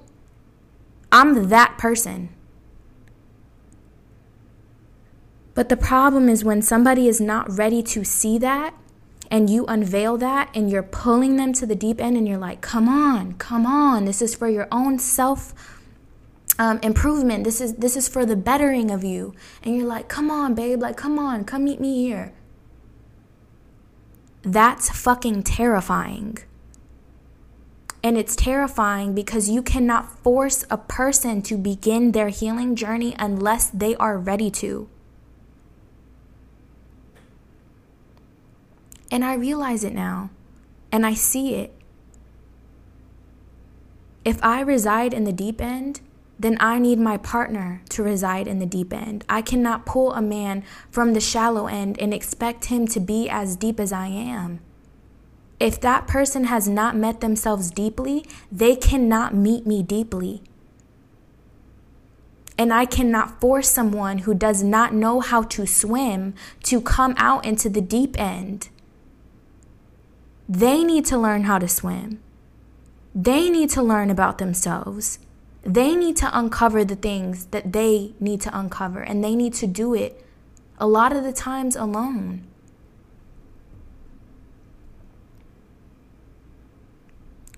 I'm 1.11 1.49
that 1.49 1.77
person. 1.77 2.29
But 5.55 5.69
the 5.69 5.77
problem 5.77 6.29
is 6.29 6.45
when 6.45 6.61
somebody 6.61 7.07
is 7.07 7.19
not 7.19 7.51
ready 7.57 7.81
to 7.81 8.03
see 8.03 8.37
that 8.37 8.75
and 9.29 9.49
you 9.49 9.65
unveil 9.65 10.17
that 10.17 10.49
and 10.53 10.69
you're 10.69 10.83
pulling 10.83 11.35
them 11.35 11.53
to 11.53 11.65
the 11.65 11.75
deep 11.75 12.01
end 12.01 12.17
and 12.17 12.27
you're 12.27 12.37
like, 12.37 12.61
come 12.61 12.87
on, 12.87 13.33
come 13.33 13.65
on, 13.65 14.05
this 14.05 14.21
is 14.21 14.35
for 14.35 14.47
your 14.47 14.67
own 14.71 14.99
self 14.99 15.53
um, 16.59 16.79
improvement. 16.81 17.43
This 17.43 17.61
is 17.61 17.75
this 17.75 17.95
is 17.95 18.07
for 18.07 18.25
the 18.25 18.35
bettering 18.35 18.91
of 18.91 19.03
you. 19.03 19.33
And 19.63 19.75
you're 19.75 19.85
like, 19.85 20.07
come 20.07 20.31
on, 20.31 20.55
babe, 20.55 20.81
like 20.81 20.97
come 20.97 21.19
on, 21.19 21.45
come 21.45 21.65
meet 21.65 21.79
me 21.79 22.03
here. 22.03 22.33
That's 24.41 24.89
fucking 24.89 25.43
terrifying. 25.43 26.37
And 28.03 28.17
it's 28.17 28.35
terrifying 28.35 29.13
because 29.13 29.49
you 29.49 29.61
cannot 29.61 30.19
force 30.19 30.63
a 30.69 30.77
person 30.77 31.41
to 31.43 31.57
begin 31.57 32.11
their 32.11 32.29
healing 32.29 32.75
journey 32.75 33.15
unless 33.19 33.69
they 33.69 33.95
are 33.95 34.17
ready 34.17 34.49
to. 34.51 34.87
And 39.11 39.23
I 39.23 39.35
realize 39.35 39.83
it 39.83 39.93
now, 39.93 40.29
and 40.91 41.05
I 41.05 41.13
see 41.13 41.55
it. 41.55 41.73
If 44.25 44.43
I 44.43 44.61
reside 44.61 45.13
in 45.13 45.23
the 45.23 45.31
deep 45.31 45.61
end, 45.61 46.01
then 46.39 46.57
I 46.59 46.77
need 46.77 46.99
my 46.99 47.17
partner 47.17 47.81
to 47.89 48.03
reside 48.03 48.47
in 48.47 48.59
the 48.59 48.65
deep 48.65 48.93
end. 48.93 49.25
I 49.27 49.41
cannot 49.41 49.85
pull 49.85 50.13
a 50.13 50.21
man 50.21 50.63
from 50.91 51.13
the 51.13 51.21
shallow 51.21 51.67
end 51.67 51.97
and 51.99 52.13
expect 52.13 52.65
him 52.65 52.87
to 52.87 52.99
be 52.99 53.29
as 53.29 53.55
deep 53.55 53.79
as 53.79 53.91
I 53.91 54.07
am. 54.07 54.59
If 55.59 55.81
that 55.81 56.07
person 56.07 56.43
has 56.43 56.67
not 56.67 56.95
met 56.95 57.21
themselves 57.21 57.71
deeply, 57.71 58.25
they 58.51 58.75
cannot 58.75 59.33
meet 59.33 59.65
me 59.65 59.81
deeply. 59.81 60.43
And 62.59 62.73
I 62.73 62.85
cannot 62.85 63.39
force 63.39 63.69
someone 63.69 64.19
who 64.19 64.33
does 64.33 64.61
not 64.63 64.93
know 64.93 65.19
how 65.19 65.43
to 65.43 65.65
swim 65.65 66.35
to 66.63 66.81
come 66.81 67.15
out 67.17 67.45
into 67.45 67.69
the 67.69 67.81
deep 67.81 68.19
end. 68.19 68.69
They 70.49 70.83
need 70.83 71.05
to 71.07 71.17
learn 71.17 71.43
how 71.43 71.59
to 71.59 71.67
swim. 71.67 72.21
They 73.13 73.49
need 73.49 73.69
to 73.71 73.81
learn 73.81 74.09
about 74.09 74.37
themselves. 74.37 75.19
They 75.63 75.95
need 75.95 76.15
to 76.17 76.29
uncover 76.37 76.85
the 76.85 76.95
things 76.95 77.47
that 77.47 77.73
they 77.73 78.13
need 78.19 78.39
to 78.41 78.57
uncover, 78.57 79.01
and 79.01 79.23
they 79.23 79.35
need 79.35 79.53
to 79.55 79.67
do 79.67 79.93
it 79.93 80.23
a 80.79 80.87
lot 80.87 81.15
of 81.15 81.23
the 81.23 81.33
times 81.33 81.75
alone. 81.75 82.47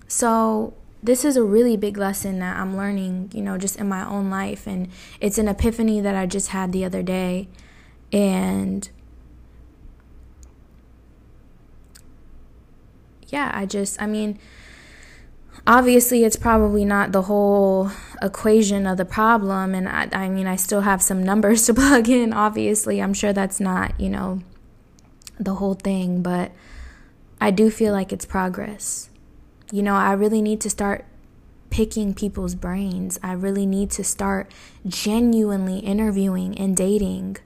So, 0.08 0.74
this 1.02 1.24
is 1.24 1.36
a 1.36 1.42
really 1.42 1.76
big 1.76 1.96
lesson 1.96 2.40
that 2.40 2.56
I'm 2.56 2.76
learning, 2.76 3.30
you 3.32 3.42
know, 3.42 3.56
just 3.56 3.76
in 3.76 3.88
my 3.88 4.06
own 4.06 4.28
life. 4.28 4.66
And 4.66 4.88
it's 5.20 5.38
an 5.38 5.48
epiphany 5.48 6.00
that 6.00 6.14
I 6.14 6.26
just 6.26 6.48
had 6.48 6.72
the 6.72 6.84
other 6.84 7.02
day. 7.02 7.48
And 8.12 8.88
yeah, 13.32 13.50
I 13.54 13.66
just, 13.66 14.00
I 14.00 14.06
mean, 14.06 14.38
obviously 15.66 16.24
it's 16.24 16.36
probably 16.36 16.84
not 16.84 17.12
the 17.12 17.22
whole 17.22 17.90
equation 18.22 18.86
of 18.86 18.96
the 18.96 19.04
problem 19.04 19.74
and 19.74 19.88
I, 19.88 20.08
I 20.12 20.28
mean 20.28 20.46
i 20.46 20.56
still 20.56 20.82
have 20.82 21.02
some 21.02 21.22
numbers 21.22 21.66
to 21.66 21.74
plug 21.74 22.08
in 22.08 22.32
obviously. 22.32 23.00
I'm 23.00 23.14
sure 23.14 23.32
that's 23.32 23.60
not 23.60 23.98
you 24.00 24.08
know 24.08 24.40
the 25.38 25.54
whole 25.54 25.74
thing 25.74 26.22
but 26.22 26.52
i 27.40 27.50
do 27.50 27.70
feel 27.70 27.92
like 27.92 28.12
it's 28.12 28.24
progress. 28.24 29.10
You 29.72 29.82
know 29.82 29.94
i 29.94 30.12
really 30.12 30.42
need 30.42 30.60
to 30.62 30.70
start 30.70 31.04
picking 31.70 32.12
people's 32.14 32.54
brains. 32.56 33.18
I 33.22 33.32
really 33.32 33.64
need 33.64 33.90
to 33.92 34.04
start 34.04 34.52
genuinely 34.86 35.78
interviewing 35.78 36.58
and 36.58 36.76
dating. 36.76 37.36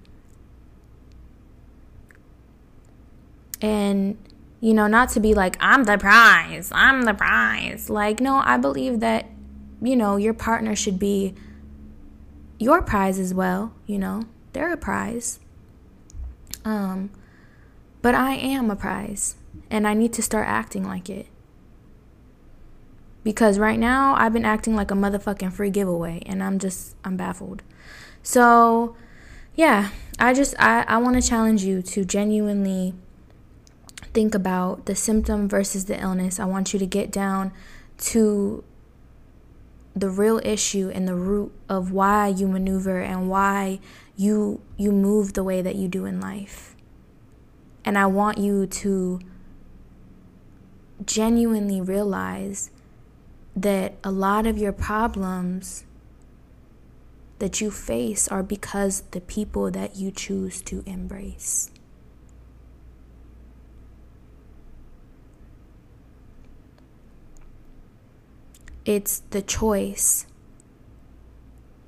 And 3.61 4.16
you 4.65 4.73
know, 4.73 4.87
not 4.87 5.11
to 5.11 5.21
be 5.21 5.35
like, 5.35 5.59
I'm 5.61 5.85
the 5.85 5.99
prize, 5.99 6.73
I'm 6.75 7.03
the 7.03 7.12
prize. 7.12 7.91
Like, 7.91 8.19
no, 8.19 8.41
I 8.47 8.57
believe 8.57 9.01
that, 9.01 9.27
you 9.83 9.95
know, 9.95 10.17
your 10.17 10.33
partner 10.33 10.75
should 10.75 10.99
be 10.99 11.35
your 12.59 12.81
prize 12.81 13.19
as 13.19 13.35
well, 13.35 13.75
you 13.85 13.99
know, 13.99 14.23
they're 14.55 14.73
a 14.73 14.79
prize. 14.79 15.39
Um, 16.65 17.11
but 18.01 18.15
I 18.15 18.37
am 18.37 18.71
a 18.71 18.75
prize, 18.75 19.37
and 19.69 19.87
I 19.87 19.93
need 19.93 20.15
to 20.15 20.23
start 20.23 20.49
acting 20.49 20.85
like 20.85 21.11
it. 21.11 21.27
Because 23.23 23.59
right 23.59 23.79
now, 23.79 24.15
I've 24.15 24.33
been 24.33 24.47
acting 24.47 24.75
like 24.75 24.91
a 24.91 24.95
motherfucking 24.95 25.53
free 25.53 25.69
giveaway, 25.69 26.23
and 26.25 26.43
I'm 26.43 26.59
just, 26.59 26.97
I'm 27.05 27.19
baffled. 27.19 27.62
So, 28.23 28.97
yeah, 29.55 29.91
I 30.19 30.33
just, 30.33 30.55
I, 30.59 30.87
I 30.89 30.97
want 30.97 31.23
to 31.23 31.29
challenge 31.29 31.65
you 31.65 31.83
to 31.83 32.07
genuinely 32.07 32.95
think 34.15 34.35
about 34.35 34.87
the 34.87 34.95
symptom 34.95 35.49
versus 35.49 35.85
the 35.85 36.01
illness. 36.01 36.41
I 36.41 36.45
want 36.45 36.73
you 36.73 36.79
to 36.79 36.87
get 36.87 37.11
down 37.11 37.53
to 37.99 38.65
the 39.95 40.09
real 40.09 40.41
issue 40.45 40.91
and 40.95 41.07
the 41.07 41.15
root 41.15 41.53
of 41.69 41.93
why 41.93 42.29
you 42.29 42.49
maneuver 42.49 43.01
and 43.01 43.29
why 43.29 43.81
you 44.17 44.61
you 44.77 44.91
move 44.93 45.35
the 45.35 45.45
way 45.45 45.61
that 45.61 45.75
you 45.75 45.89
do 45.89 46.05
in 46.05 46.21
life. 46.21 46.75
And 47.85 47.99
I 47.99 48.07
want 48.07 48.39
you 48.39 48.67
to 48.67 49.21
genuinely 51.05 51.81
realize 51.81 52.71
that 53.55 53.95
a 54.03 54.11
lot 54.11 54.47
of 54.47 54.59
your 54.59 54.73
problems 54.73 55.85
that 57.39 57.61
you 57.61 57.71
face 57.71 58.27
are 58.29 58.43
because 58.43 59.03
the 59.11 59.21
people 59.21 59.71
that 59.71 59.97
you 59.97 60.11
choose 60.11 60.62
to 60.62 60.83
embrace. 60.87 61.71
It's 68.85 69.20
the 69.30 69.41
choice 69.41 70.26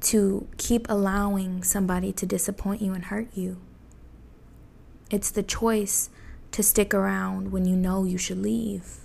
to 0.00 0.48
keep 0.56 0.86
allowing 0.88 1.62
somebody 1.62 2.12
to 2.12 2.24
disappoint 2.24 2.80
you 2.80 2.94
and 2.94 3.04
hurt 3.06 3.28
you. 3.34 3.58
It's 5.10 5.30
the 5.30 5.42
choice 5.42 6.08
to 6.52 6.62
stick 6.62 6.94
around 6.94 7.52
when 7.52 7.66
you 7.66 7.76
know 7.76 8.04
you 8.04 8.16
should 8.16 8.38
leave. 8.38 9.00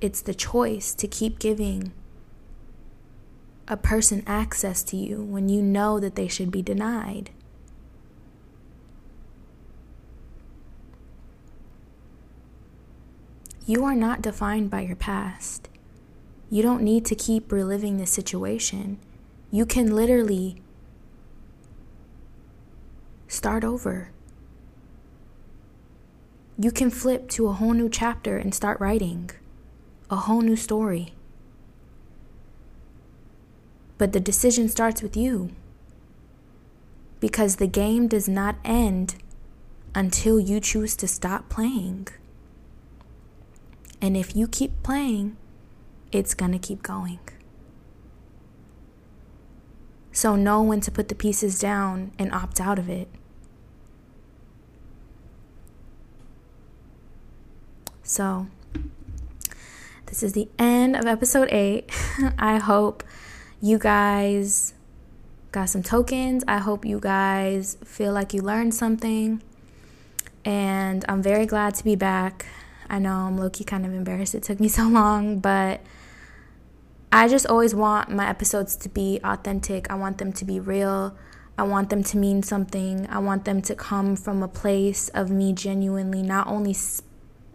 It's 0.00 0.22
the 0.22 0.34
choice 0.34 0.94
to 0.94 1.08
keep 1.08 1.38
giving 1.38 1.92
a 3.66 3.76
person 3.76 4.22
access 4.26 4.82
to 4.84 4.96
you 4.96 5.22
when 5.22 5.48
you 5.48 5.62
know 5.62 5.98
that 6.00 6.14
they 6.14 6.28
should 6.28 6.50
be 6.50 6.62
denied. 6.62 7.30
You 13.66 13.84
are 13.84 13.94
not 13.94 14.22
defined 14.22 14.70
by 14.70 14.80
your 14.80 14.96
past. 14.96 15.68
You 16.48 16.62
don't 16.62 16.82
need 16.82 17.04
to 17.06 17.14
keep 17.14 17.52
reliving 17.52 17.98
the 17.98 18.06
situation. 18.06 18.98
You 19.50 19.66
can 19.66 19.94
literally 19.94 20.62
start 23.28 23.62
over. 23.62 24.10
You 26.58 26.70
can 26.70 26.90
flip 26.90 27.28
to 27.30 27.48
a 27.48 27.52
whole 27.52 27.72
new 27.72 27.88
chapter 27.88 28.36
and 28.36 28.54
start 28.54 28.80
writing 28.80 29.30
a 30.10 30.16
whole 30.16 30.40
new 30.40 30.56
story. 30.56 31.14
But 33.96 34.12
the 34.12 34.20
decision 34.20 34.68
starts 34.68 35.02
with 35.02 35.16
you. 35.16 35.50
Because 37.20 37.56
the 37.56 37.66
game 37.66 38.08
does 38.08 38.28
not 38.28 38.56
end 38.64 39.16
until 39.94 40.40
you 40.40 40.58
choose 40.58 40.96
to 40.96 41.06
stop 41.06 41.48
playing. 41.48 42.08
And 44.00 44.16
if 44.16 44.34
you 44.34 44.48
keep 44.48 44.82
playing, 44.82 45.36
it's 46.10 46.34
going 46.34 46.52
to 46.52 46.58
keep 46.58 46.82
going. 46.82 47.20
So 50.12 50.36
know 50.36 50.62
when 50.62 50.80
to 50.80 50.90
put 50.90 51.08
the 51.08 51.14
pieces 51.14 51.58
down 51.58 52.12
and 52.18 52.32
opt 52.32 52.60
out 52.60 52.78
of 52.78 52.88
it. 52.88 53.08
So, 58.02 58.48
this 60.06 60.24
is 60.24 60.32
the 60.32 60.48
end 60.58 60.96
of 60.96 61.06
episode 61.06 61.48
8. 61.52 61.88
I 62.38 62.58
hope 62.58 63.04
you 63.60 63.78
guys 63.78 64.74
got 65.52 65.68
some 65.68 65.84
tokens. 65.84 66.42
I 66.48 66.58
hope 66.58 66.84
you 66.84 66.98
guys 66.98 67.76
feel 67.84 68.12
like 68.12 68.34
you 68.34 68.42
learned 68.42 68.74
something. 68.74 69.42
And 70.44 71.04
I'm 71.08 71.22
very 71.22 71.46
glad 71.46 71.76
to 71.76 71.84
be 71.84 71.94
back. 71.94 72.46
I 72.90 72.98
know 72.98 73.14
I'm 73.14 73.38
low 73.38 73.48
key 73.48 73.64
kind 73.64 73.86
of 73.86 73.94
embarrassed 73.94 74.34
it 74.34 74.42
took 74.42 74.60
me 74.60 74.68
so 74.80 74.88
long, 74.88 75.38
but 75.38 75.80
I 77.12 77.28
just 77.28 77.46
always 77.46 77.74
want 77.74 78.10
my 78.10 78.28
episodes 78.28 78.76
to 78.76 78.88
be 78.88 79.20
authentic. 79.24 79.90
I 79.90 79.94
want 79.94 80.18
them 80.18 80.32
to 80.34 80.44
be 80.44 80.60
real. 80.60 81.16
I 81.56 81.62
want 81.64 81.90
them 81.90 82.02
to 82.04 82.16
mean 82.16 82.42
something. 82.42 83.06
I 83.08 83.18
want 83.18 83.44
them 83.44 83.62
to 83.62 83.74
come 83.74 84.16
from 84.16 84.42
a 84.42 84.48
place 84.48 85.08
of 85.10 85.30
me 85.30 85.52
genuinely 85.52 86.22
not 86.22 86.46
only 86.46 86.74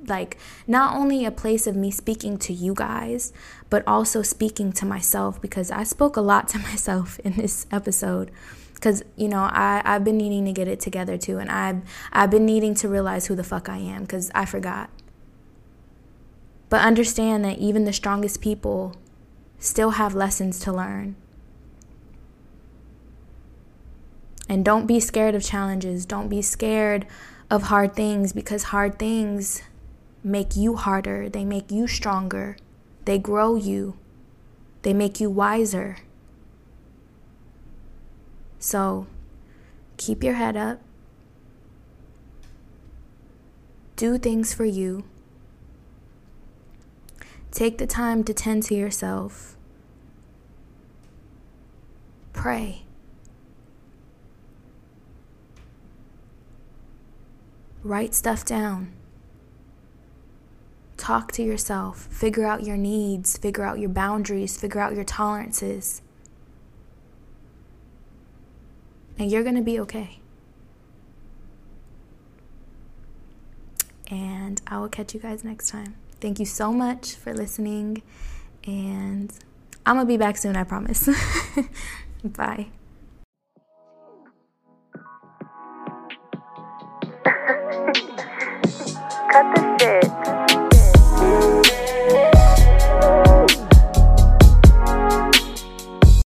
like 0.08 0.38
not 0.68 0.96
only 0.96 1.26
a 1.26 1.32
place 1.32 1.66
of 1.66 1.76
me 1.76 1.90
speaking 1.90 2.38
to 2.38 2.54
you 2.54 2.74
guys, 2.76 3.34
but 3.70 3.84
also 3.88 4.22
speaking 4.22 4.72
to 4.74 4.86
myself 4.86 5.42
because 5.42 5.72
I 5.72 5.84
spoke 5.84 6.16
a 6.16 6.22
lot 6.22 6.48
to 6.50 6.60
myself 6.70 7.20
in 7.20 7.34
this 7.34 7.66
episode 7.72 8.32
because 8.76 9.04
you 9.16 9.28
know 9.28 9.50
I, 9.52 9.82
i've 9.86 10.04
been 10.04 10.18
needing 10.18 10.46
to 10.46 10.52
get 10.52 10.68
it 10.68 10.80
together 10.82 11.18
too 11.18 11.40
and 11.40 11.50
i've 11.50 11.82
i've 12.12 12.30
been 12.30 12.46
needing 12.46 12.76
to 12.76 12.90
realize 12.90 13.26
who 13.26 13.36
the 13.36 13.44
fuck 13.44 13.70
i 13.70 13.78
am 13.78 14.02
because 14.02 14.30
i 14.36 14.46
forgot 14.46 14.90
but 16.70 16.82
understand 16.82 17.46
that 17.46 17.60
even 17.60 17.86
the 17.86 17.94
strongest 17.94 18.42
people 18.42 18.96
still 19.60 19.92
have 19.92 20.16
lessons 20.16 20.60
to 20.60 20.72
learn. 20.72 21.16
And 24.48 24.64
don't 24.64 24.86
be 24.86 25.00
scared 25.00 25.36
of 25.36 25.44
challenges. 25.44 26.06
Don't 26.06 26.30
be 26.30 26.42
scared 26.42 27.08
of 27.50 27.64
hard 27.64 27.96
things 27.96 28.34
because 28.34 28.64
hard 28.64 29.00
things 29.00 29.62
make 30.24 30.56
you 30.56 30.76
harder. 30.76 31.30
They 31.30 31.46
make 31.46 31.72
you 31.72 31.88
stronger. 31.88 32.58
They 33.06 33.18
grow 33.18 33.56
you. 33.56 33.98
They 34.84 34.94
make 34.94 35.20
you 35.20 35.30
wiser. 35.30 35.98
So 38.60 39.08
keep 39.98 40.24
your 40.24 40.34
head 40.36 40.58
up. 40.58 40.80
Do 43.96 44.18
things 44.18 44.54
for 44.54 44.66
you. 44.66 45.06
Take 47.56 47.80
the 47.80 47.88
time 47.88 48.24
to 48.26 48.34
tend 48.36 48.62
to 48.64 48.76
yourself. 48.76 49.58
Pray. 52.34 52.84
Write 57.82 58.14
stuff 58.14 58.46
down. 58.46 58.94
Talk 60.98 61.32
to 61.32 61.44
yourself. 61.44 62.08
Figure 62.12 62.46
out 62.46 62.64
your 62.64 62.78
needs. 62.78 63.38
Figure 63.38 63.64
out 63.64 63.80
your 63.80 63.90
boundaries. 63.90 64.56
Figure 64.56 64.82
out 64.82 64.94
your 64.94 65.04
tolerances. 65.04 66.04
and 69.18 69.32
you're 69.32 69.44
going 69.44 69.56
to 69.56 69.62
be 69.62 69.80
okay. 69.80 70.20
And 74.10 74.62
I 74.68 74.78
will 74.78 74.90
catch 74.90 75.14
you 75.14 75.20
guys 75.20 75.44
next 75.44 75.70
time. 75.70 75.96
Thank 76.26 76.40
you 76.40 76.46
so 76.48 76.74
much 76.74 77.14
for 77.14 77.36
listening, 77.36 78.02
and 78.66 79.32
I'm 79.86 79.98
to 79.98 80.06
be 80.06 80.18
back 80.18 80.38
soon, 80.38 80.56
I 80.56 80.64
promise. 80.64 81.08
Bye. 82.24 82.70
Cut 89.30 90.45